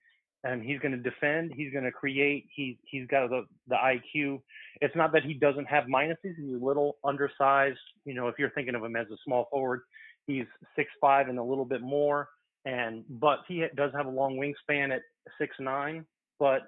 And 0.43 0.61
he's 0.61 0.77
going 0.77 0.91
to 0.91 0.99
defend. 0.99 1.53
He's 1.55 1.73
going 1.73 1.85
to 1.85 1.91
create. 1.91 2.45
He's 2.55 2.75
he's 2.83 3.07
got 3.07 3.31
the 3.31 3.45
the 3.67 3.73
IQ. 3.73 4.41
It's 4.79 4.95
not 4.95 5.11
that 5.13 5.23
he 5.23 5.33
doesn't 5.33 5.65
have 5.65 5.85
minuses. 5.85 6.35
He's 6.37 6.61
a 6.61 6.63
little 6.63 6.97
undersized. 7.03 7.79
You 8.03 8.13
know, 8.13 8.27
if 8.27 8.35
you're 8.37 8.51
thinking 8.51 8.75
of 8.75 8.83
him 8.83 8.95
as 8.95 9.07
a 9.07 9.17
small 9.25 9.47
forward, 9.49 9.81
He's 10.27 10.45
six 10.75 10.89
five 10.99 11.27
and 11.27 11.39
a 11.39 11.43
little 11.43 11.65
bit 11.65 11.81
more, 11.81 12.29
and 12.65 13.03
but 13.09 13.39
he 13.47 13.63
does 13.75 13.91
have 13.95 14.05
a 14.05 14.09
long 14.09 14.37
wingspan 14.37 14.93
at 14.93 15.01
six 15.39 15.55
nine. 15.59 16.05
But 16.39 16.61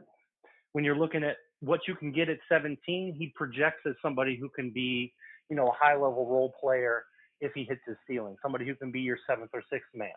when 0.74 0.84
you're 0.84 0.98
looking 0.98 1.24
at 1.24 1.38
what 1.62 1.82
you 1.88 1.96
can 1.96 2.12
get 2.12 2.30
at 2.30 2.38
17, 2.50 3.16
he 3.18 3.34
projects 3.36 3.82
as 3.88 3.96
somebody 4.02 4.38
who 4.40 4.50
can 4.50 4.70
be, 4.70 5.12
you 5.50 5.56
know, 5.56 5.68
a 5.68 5.72
high 5.72 5.94
level 5.94 6.28
role 6.30 6.54
player 6.62 7.04
if 7.42 7.52
he 7.54 7.64
hits 7.64 7.82
his 7.88 7.98
ceiling, 8.08 8.36
somebody 8.42 8.66
who 8.66 8.76
can 8.76 8.92
be 8.92 9.00
your 9.00 9.18
seventh 9.28 9.50
or 9.54 9.64
sixth 9.72 9.90
man. 9.94 10.10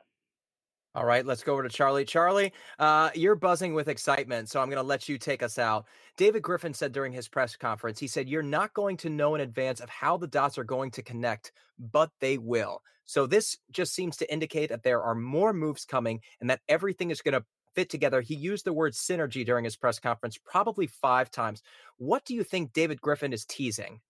All 0.93 1.05
right, 1.05 1.25
let's 1.25 1.45
go 1.45 1.53
over 1.53 1.63
to 1.63 1.69
Charlie. 1.69 2.05
Charlie, 2.05 2.53
uh, 2.81 3.11
you're 3.15 3.37
buzzing 3.37 3.75
with 3.75 3.87
excitement, 3.87 4.49
so 4.49 4.61
I'm 4.61 4.69
going 4.69 4.83
to 4.83 4.87
let 4.87 5.09
you 5.09 5.19
take 5.19 5.41
us 5.41 5.57
out. 5.57 5.87
David 6.17 6.43
Griffin 6.43 6.75
said 6.75 6.91
during 6.91 7.13
his 7.13 7.29
press 7.29 7.55
conference, 7.55 8.01
he 8.01 8.09
said, 8.09 8.29
You're 8.29 8.43
not 8.43 8.75
going 8.75 8.97
to 8.99 9.09
know 9.09 9.37
in 9.37 9.41
advance 9.41 9.79
of 9.79 9.89
how 9.89 10.17
the 10.17 10.27
dots 10.27 10.59
are 10.59 10.65
going 10.65 10.91
to 10.93 11.03
connect, 11.03 11.53
but 11.79 12.11
they 12.21 12.39
will. 12.39 12.83
So 13.05 13.27
this 13.27 13.57
just 13.71 13.95
seems 13.95 14.17
to 14.17 14.33
indicate 14.33 14.69
that 14.71 14.83
there 14.83 15.01
are 15.03 15.15
more 15.15 15.53
moves 15.53 15.85
coming 15.85 16.21
and 16.41 16.51
that 16.51 16.61
everything 16.69 17.13
is 17.13 17.23
going 17.23 17.35
to 17.35 17.45
fit 17.73 17.89
together. 17.89 18.21
He 18.21 18.35
used 18.35 18.65
the 18.65 18.73
word 18.73 18.93
synergy 18.93 19.47
during 19.47 19.65
his 19.65 19.77
press 19.77 20.01
conference 20.01 20.39
probably 20.45 20.89
five 20.89 21.31
times. 21.31 21.63
What 21.99 22.25
do 22.25 22.35
you 22.35 22.43
think 22.43 22.73
David 22.73 23.01
Griffin 23.01 23.33
is 23.33 23.45
teasing? 23.45 24.01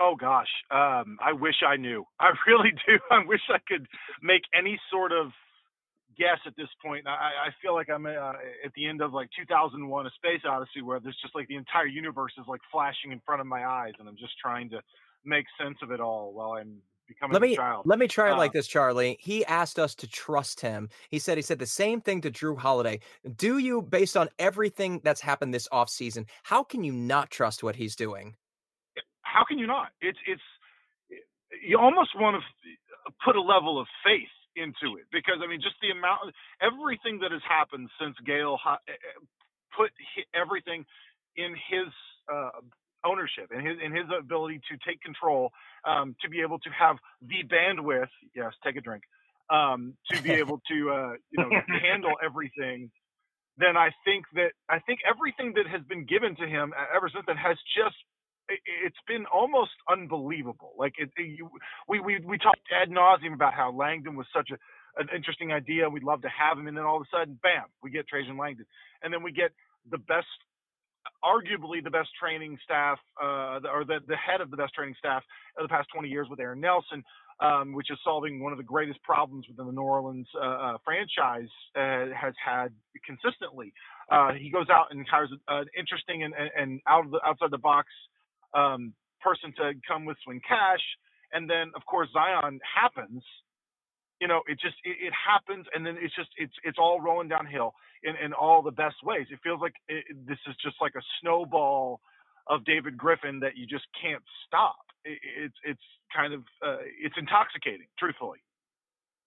Oh 0.00 0.14
gosh, 0.18 0.50
um, 0.70 1.18
I 1.24 1.32
wish 1.32 1.56
I 1.66 1.76
knew. 1.76 2.04
I 2.20 2.30
really 2.46 2.72
do. 2.86 2.98
I 3.10 3.24
wish 3.26 3.40
I 3.48 3.58
could 3.66 3.86
make 4.22 4.42
any 4.58 4.78
sort 4.90 5.12
of 5.12 5.32
guess 6.18 6.38
at 6.46 6.56
this 6.56 6.68
point. 6.84 7.06
I, 7.06 7.48
I 7.48 7.50
feel 7.62 7.74
like 7.74 7.90
I'm 7.90 8.06
uh, 8.06 8.32
at 8.64 8.72
the 8.74 8.86
end 8.86 9.00
of 9.00 9.12
like 9.12 9.28
2001: 9.38 10.06
A 10.06 10.10
Space 10.10 10.42
Odyssey, 10.48 10.82
where 10.82 11.00
there's 11.00 11.18
just 11.22 11.34
like 11.34 11.48
the 11.48 11.56
entire 11.56 11.86
universe 11.86 12.32
is 12.38 12.46
like 12.48 12.60
flashing 12.72 13.12
in 13.12 13.20
front 13.24 13.40
of 13.40 13.46
my 13.46 13.64
eyes, 13.64 13.92
and 13.98 14.08
I'm 14.08 14.16
just 14.16 14.38
trying 14.40 14.70
to 14.70 14.80
make 15.24 15.46
sense 15.60 15.78
of 15.82 15.90
it 15.90 16.00
all 16.00 16.32
while 16.32 16.52
I'm 16.52 16.80
becoming 17.08 17.32
let 17.32 17.42
me, 17.42 17.52
a 17.52 17.56
child. 17.56 17.86
Let 17.86 17.98
me 17.98 18.08
try 18.08 18.30
it 18.30 18.34
uh, 18.34 18.38
like 18.38 18.52
this, 18.52 18.66
Charlie. 18.66 19.16
He 19.20 19.44
asked 19.44 19.78
us 19.78 19.94
to 19.96 20.06
trust 20.06 20.60
him. 20.60 20.88
He 21.10 21.18
said 21.18 21.38
he 21.38 21.42
said 21.42 21.58
the 21.58 21.66
same 21.66 22.00
thing 22.00 22.20
to 22.22 22.30
Jrue 22.30 22.58
Holiday. 22.58 23.00
Do 23.36 23.58
you, 23.58 23.82
based 23.82 24.16
on 24.16 24.28
everything 24.38 25.00
that's 25.04 25.20
happened 25.20 25.54
this 25.54 25.68
offseason, 25.68 26.26
how 26.44 26.62
can 26.62 26.84
you 26.84 26.92
not 26.92 27.30
trust 27.30 27.62
what 27.62 27.76
he's 27.76 27.96
doing? 27.96 28.36
How 29.36 29.44
can 29.44 29.58
you 29.58 29.66
not? 29.66 29.88
It's 30.00 30.18
it's 30.26 30.42
you 31.62 31.78
almost 31.78 32.10
want 32.16 32.36
to 32.40 33.12
put 33.24 33.36
a 33.36 33.40
level 33.42 33.78
of 33.80 33.86
faith 34.04 34.32
into 34.56 34.96
it 34.96 35.04
because 35.12 35.36
I 35.44 35.46
mean 35.46 35.60
just 35.60 35.76
the 35.82 35.90
amount 35.92 36.32
everything 36.62 37.20
that 37.20 37.32
has 37.32 37.42
happened 37.48 37.90
since 38.00 38.16
Gayle 38.24 38.58
eh, 38.66 38.72
eh, 38.88 38.96
put 39.76 39.92
everything 40.34 40.86
in 41.36 41.52
his 41.68 41.92
uh, 42.32 42.64
ownership 43.04 43.52
and 43.52 43.66
his 43.66 43.76
in 43.84 43.92
his 43.92 44.06
ability 44.08 44.60
to 44.72 44.78
take 44.88 45.00
control 45.02 45.50
um, 45.84 46.16
to 46.22 46.30
be 46.30 46.40
able 46.40 46.58
to 46.60 46.70
have 46.70 46.96
the 47.20 47.44
bandwidth 47.52 48.08
yes 48.34 48.52
take 48.64 48.76
a 48.76 48.80
drink 48.80 49.04
um, 49.50 49.94
to 50.10 50.22
be 50.22 50.32
able 50.42 50.60
to 50.70 50.90
uh, 50.90 51.12
you 51.30 51.38
know 51.44 51.52
handle 51.68 52.14
everything 52.24 52.90
then 53.58 53.76
I 53.76 53.90
think 54.04 54.24
that 54.34 54.52
I 54.68 54.80
think 54.80 55.00
everything 55.06 55.52
that 55.56 55.66
has 55.68 55.82
been 55.88 56.06
given 56.06 56.36
to 56.36 56.46
him 56.48 56.72
ever 56.94 57.10
since 57.12 57.24
then 57.26 57.36
has 57.36 57.58
just 57.76 57.96
it's 58.96 59.06
been 59.06 59.26
almost 59.26 59.72
unbelievable. 59.90 60.72
Like 60.78 60.94
it, 60.98 61.10
it, 61.16 61.38
you, 61.38 61.50
we 61.88 62.00
we 62.00 62.18
we 62.24 62.38
talked 62.38 62.60
ad 62.72 62.88
nauseum 62.90 63.34
about 63.34 63.52
how 63.54 63.72
Langdon 63.72 64.16
was 64.16 64.26
such 64.34 64.50
a 64.50 64.56
an 65.00 65.08
interesting 65.14 65.52
idea. 65.52 65.88
We'd 65.88 66.02
love 66.02 66.22
to 66.22 66.28
have 66.28 66.58
him, 66.58 66.66
and 66.68 66.76
then 66.76 66.84
all 66.84 66.96
of 66.96 67.02
a 67.02 67.16
sudden, 67.16 67.38
bam, 67.42 67.64
we 67.82 67.90
get 67.90 68.08
Trajan 68.08 68.38
Langdon, 68.38 68.64
and 69.02 69.12
then 69.12 69.22
we 69.22 69.30
get 69.30 69.50
the 69.90 69.98
best, 69.98 70.26
arguably 71.22 71.84
the 71.84 71.90
best 71.90 72.08
training 72.18 72.56
staff, 72.64 72.98
uh, 73.22 73.60
or 73.70 73.84
the 73.84 73.98
the 74.08 74.16
head 74.16 74.40
of 74.40 74.50
the 74.50 74.56
best 74.56 74.72
training 74.74 74.94
staff 74.98 75.22
of 75.58 75.64
the 75.64 75.68
past 75.68 75.88
20 75.92 76.08
years 76.08 76.26
with 76.30 76.40
Aaron 76.40 76.60
Nelson. 76.60 77.04
Um, 77.38 77.74
which 77.74 77.90
is 77.90 77.98
solving 78.02 78.42
one 78.42 78.52
of 78.52 78.56
the 78.56 78.64
greatest 78.64 79.02
problems 79.02 79.44
within 79.46 79.66
the 79.66 79.72
New 79.72 79.82
Orleans 79.82 80.26
uh, 80.40 80.42
uh, 80.42 80.76
franchise 80.82 81.50
uh, 81.76 82.06
has 82.18 82.32
had 82.42 82.72
consistently. 83.04 83.74
Uh, 84.10 84.32
he 84.32 84.50
goes 84.50 84.70
out 84.70 84.86
and 84.90 85.06
hires 85.06 85.30
an 85.46 85.66
interesting 85.78 86.22
and, 86.22 86.32
and, 86.32 86.50
and 86.56 86.80
out 86.88 87.04
of 87.04 87.10
the 87.10 87.20
outside 87.26 87.50
the 87.50 87.58
box 87.58 87.88
um, 88.56 88.94
person 89.22 89.54
to 89.58 89.74
come 89.88 90.06
with 90.06 90.18
Swin 90.24 90.40
Cash, 90.48 90.84
and 91.32 91.50
then 91.50 91.72
of 91.76 91.86
course 91.86 92.08
Zion 92.14 92.60
happens. 92.64 93.24
You 94.20 94.28
know, 94.28 94.42
it 94.48 94.58
just 94.60 94.76
it, 94.84 94.96
it 95.08 95.14
happens, 95.14 95.66
and 95.74 95.86
then 95.86 95.96
it's 96.00 96.16
just 96.16 96.30
it's 96.38 96.54
it's 96.64 96.78
all 96.78 97.00
rolling 97.00 97.28
downhill 97.28 97.74
in 98.04 98.16
in 98.24 98.32
all 98.34 98.62
the 98.62 98.72
best 98.72 98.96
ways. 99.04 99.26
It 99.30 99.40
feels 99.44 99.60
like 99.62 99.74
it, 99.88 100.04
this 100.26 100.38
is 100.48 100.56
just 100.64 100.76
like 100.80 100.94
a 100.96 101.02
snowball 101.22 102.00
of 102.48 102.64
David 102.64 102.96
Griffin 102.98 103.40
that 103.40 103.56
you 103.56 103.66
just 103.66 103.86
can't 104.00 104.24
stop. 104.46 104.78
It, 105.04 105.18
it's 105.38 105.58
it's 105.64 105.86
kind 106.16 106.34
of 106.34 106.42
uh, 106.66 106.78
it's 107.02 107.16
intoxicating, 107.18 107.88
truthfully. 107.98 108.40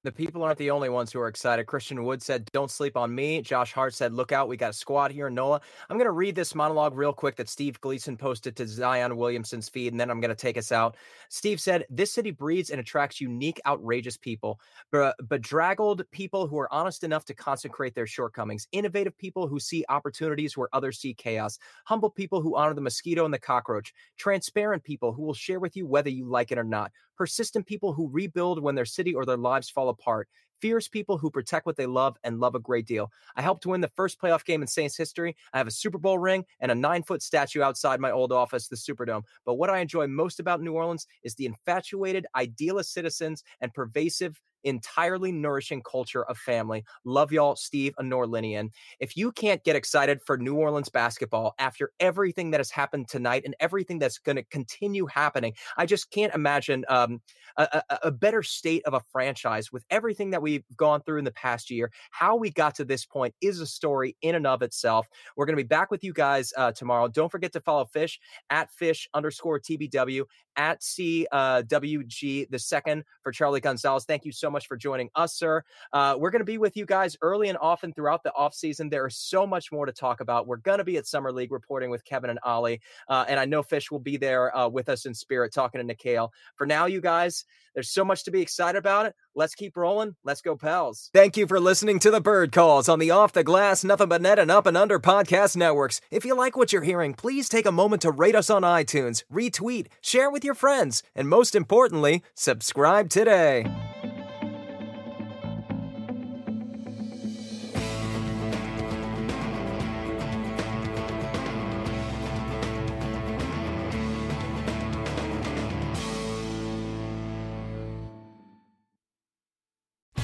The 0.06 0.12
people 0.14 0.44
aren't 0.44 0.58
the 0.58 0.72
only 0.72 0.88
ones 0.88 1.12
who 1.12 1.20
are 1.20 1.28
excited. 1.28 1.66
Christian 1.66 2.06
Wood 2.06 2.22
said, 2.22 2.50
Don't 2.54 2.72
sleep 2.72 2.96
on 2.96 3.14
me. 3.14 3.42
Josh 3.42 3.74
Hart 3.74 3.94
said, 3.94 4.14
Look 4.14 4.32
out, 4.32 4.48
we 4.48 4.56
got 4.56 4.70
a 4.70 4.74
squad 4.74 5.12
here. 5.12 5.30
Noah, 5.30 5.60
I'm 5.90 5.98
going 5.98 6.06
to 6.06 6.12
read 6.12 6.36
this 6.36 6.56
monologue 6.56 6.96
real 6.96 7.12
quick 7.12 7.36
that 7.36 7.50
Steve 7.50 7.82
Gleason 7.82 8.16
posted 8.16 8.56
to 8.56 8.68
Zion 8.68 9.18
Williamson's 9.18 9.68
feed, 9.68 9.92
and 9.92 10.00
then 10.00 10.10
I'm 10.10 10.22
going 10.22 10.30
to 10.30 10.36
take 10.36 10.58
us 10.58 10.72
out. 10.72 10.96
Steve 11.28 11.60
said, 11.60 11.86
This 11.90 12.14
city 12.14 12.32
breeds 12.32 12.70
and 12.70 12.80
attracts 12.80 13.20
unique, 13.20 13.60
outrageous 13.66 14.16
people, 14.16 14.62
bedraggled 15.28 16.10
people 16.12 16.48
who 16.48 16.58
are 16.60 16.74
honest 16.74 17.04
enough 17.04 17.26
to 17.26 17.34
consecrate 17.34 17.94
their 17.94 18.08
shortcomings, 18.08 18.70
innovative 18.72 19.18
people 19.18 19.48
who 19.48 19.60
see 19.60 19.84
opportunities 19.90 20.56
where 20.56 20.70
others 20.72 20.98
see 20.98 21.14
chaos, 21.14 21.60
humble 21.84 22.10
people 22.10 22.42
who 22.42 22.56
honor 22.56 22.74
the 22.74 22.80
mosquito 22.80 23.26
and 23.26 23.34
the 23.34 23.40
cockroach, 23.40 23.94
transparent 24.18 24.82
people 24.82 25.12
who 25.12 25.24
will 25.24 25.34
share 25.34 25.60
with 25.60 25.76
you 25.76 25.86
whether 25.86 26.10
you 26.10 26.26
like 26.26 26.54
it 26.54 26.58
or 26.58 26.64
not, 26.64 26.90
persistent 27.20 27.68
people 27.68 27.94
who 27.94 28.10
rebuild 28.10 28.64
when 28.64 28.76
their 28.76 28.86
city 28.86 29.14
or 29.14 29.26
their 29.26 29.38
lives 29.38 29.70
fall 29.70 29.90
apart, 29.90 30.30
fierce 30.62 30.88
people 30.88 31.18
who 31.18 31.30
protect 31.30 31.66
what 31.66 31.76
they 31.76 31.86
love 31.86 32.18
and 32.24 32.40
love 32.40 32.56
a 32.56 32.60
great 32.60 32.86
deal. 32.86 33.12
I 33.36 33.42
helped 33.42 33.66
win 33.66 33.82
the 33.82 33.88
first 33.88 34.20
playoff 34.20 34.46
game 34.46 34.62
in 34.62 34.68
Saints 34.68 34.98
history. 34.98 35.36
I 35.54 35.58
have 35.58 35.68
a 35.68 35.72
Super 35.72 35.98
Bowl 35.98 36.20
ring 36.20 36.46
and 36.60 36.72
a 36.72 36.76
nine 36.76 37.04
foot 37.04 37.22
statue 37.22 37.62
outside 37.62 38.00
my 38.00 38.12
old 38.12 38.32
office, 38.32 38.68
the 38.68 38.76
Superdome. 38.76 39.24
But 39.46 39.56
what 39.56 39.70
I 39.70 39.80
enjoy 39.80 40.08
most 40.08 40.40
about 40.40 40.62
New 40.62 40.74
Orleans 40.74 41.08
is 41.24 41.36
the 41.36 41.46
infatuated, 41.46 42.26
idealist 42.36 42.94
citizens 42.94 43.44
and 43.62 43.74
pervasive 43.74 44.40
entirely 44.64 45.32
nourishing 45.32 45.82
culture 45.82 46.24
of 46.26 46.38
family. 46.38 46.84
Love 47.06 47.32
y'all, 47.32 47.56
Steve, 47.56 47.94
a 47.98 48.04
Norlinian. 48.04 48.70
If 49.00 49.16
you 49.16 49.32
can't 49.32 49.64
get 49.64 49.76
excited 49.76 50.22
for 50.26 50.38
New 50.38 50.56
Orleans 50.56 50.90
basketball 50.90 51.56
after 51.60 51.92
everything 52.00 52.52
that 52.52 52.60
has 52.60 52.72
happened 52.72 53.08
tonight 53.08 53.44
and 53.46 53.56
everything 53.60 54.00
that's 54.00 54.18
going 54.18 54.36
to 54.36 54.44
continue 54.44 55.06
happening, 55.06 55.54
I 55.78 55.86
just 55.86 56.12
can't 56.12 56.34
imagine 56.34 56.86
um, 56.90 57.22
a, 57.58 57.82
a, 57.90 58.00
a, 58.04 58.12
better 58.12 58.44
state 58.44 58.84
of 58.86 58.94
a 58.94 59.02
franchise 59.12 59.72
with 59.72 59.86
everything 59.90 60.32
that 60.32 60.42
we've 60.50 60.64
gone 60.78 61.02
through 61.02 61.20
in 61.20 61.26
the 61.26 61.32
past 61.32 61.70
year. 61.70 61.92
How 62.12 62.36
we 62.36 62.50
got 62.50 62.76
to 62.76 62.86
this 62.86 63.06
point 63.06 63.34
is 63.42 63.60
a 63.60 63.68
story 63.68 64.16
in 64.22 64.36
and 64.36 64.48
of 64.48 64.62
itself. 64.62 65.08
We're 65.36 65.46
going 65.46 65.58
to 65.58 65.64
be 65.64 65.68
back 65.68 65.92
with 65.92 66.04
you 66.04 66.14
guys 66.14 66.52
uh, 66.58 66.72
tomorrow. 66.72 67.08
Don't 67.08 67.32
forget 67.32 67.54
to 67.54 67.62
follow 67.62 67.86
Fish 67.86 68.20
at 68.50 68.72
Fish 68.72 69.08
underscore 69.14 69.60
TBW 69.60 70.24
at 70.56 70.82
CWG 70.82 72.44
uh, 72.44 72.46
the 72.50 72.60
second 72.60 73.04
for 73.22 73.32
Charlie 73.32 73.62
Gonzalez. 73.62 74.06
Thank 74.06 74.26
you 74.26 74.32
so 74.32 74.50
much 74.50 74.68
for 74.68 74.76
joining 74.76 75.10
us, 75.16 75.36
sir. 75.36 75.64
Uh, 75.94 76.16
we're 76.18 76.32
going 76.32 76.42
to 76.42 76.46
be 76.46 76.58
with 76.58 76.76
you 76.76 76.86
guys 76.86 77.16
early 77.22 77.50
and 77.50 77.58
often 77.62 77.94
throughout 77.94 78.24
the 78.24 78.34
offseason. 78.38 78.90
There 78.90 79.08
is 79.08 79.16
so 79.16 79.48
much 79.48 79.72
more 79.72 79.86
to 79.86 79.92
talk 79.92 80.20
about. 80.20 80.48
We're 80.48 80.58
going 80.58 80.80
to 80.80 80.84
be 80.84 80.98
at 80.98 81.08
Summer 81.08 81.32
League 81.32 81.52
reporting 81.52 81.90
with 81.90 82.04
Kevin 82.04 82.30
and 82.30 82.40
Ollie. 82.44 82.82
Uh, 83.08 83.26
and 83.28 83.40
I 83.40 83.46
know 83.46 83.64
Fish 83.64 83.90
will 83.92 84.00
be 84.00 84.18
there 84.18 84.56
uh, 84.56 84.68
with 84.68 84.90
us 84.90 85.06
in 85.06 85.14
spirit 85.14 85.54
talking 85.54 85.86
to 85.86 85.96
Nickeil. 85.96 86.30
For 86.56 86.66
now, 86.66 86.88
you 86.88 87.00
guys, 87.00 87.46
there's 87.74 87.92
so 87.92 88.04
much 88.04 88.26
to 88.26 88.32
be 88.32 88.42
excited 88.42 88.78
about 88.78 89.06
it. 89.06 89.16
Let's 89.36 89.56
keep 89.56 89.78
rolling. 89.78 90.16
Let's 90.24 90.39
pals. 90.44 91.10
Thank 91.14 91.38
you 91.38 91.48
for 91.48 91.60
listening 91.60 92.00
to 92.00 92.12
the 92.12 92.22
Bird 92.22 92.52
Calls 92.52 92.90
on 92.90 93.00
the 93.00 93.12
Off 93.12 93.34
the 93.34 93.44
Glass, 93.44 93.84
Nothing 93.84 94.10
But 94.10 94.22
Net, 94.22 94.40
and 94.40 94.50
Up 94.50 94.66
and 94.66 94.78
Under 94.78 95.00
podcast 95.00 95.56
networks. 95.56 96.02
If 96.12 96.26
you 96.26 96.36
like 96.36 96.58
what 96.58 96.74
you're 96.74 96.82
hearing, 96.82 97.14
please 97.14 97.50
take 97.50 97.66
a 97.66 97.72
moment 97.72 98.02
to 98.04 98.12
rate 98.12 98.36
us 98.36 98.50
on 98.50 98.64
iTunes, 98.64 99.24
retweet, 99.32 99.88
share 100.02 100.30
with 100.30 100.44
your 100.44 100.56
friends, 100.56 101.04
and 101.16 101.30
most 101.30 101.56
importantly, 101.56 102.24
subscribe 102.34 103.10
today. 103.10 103.66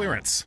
clearance. 0.00 0.46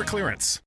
store 0.01 0.09
clearance. 0.09 0.59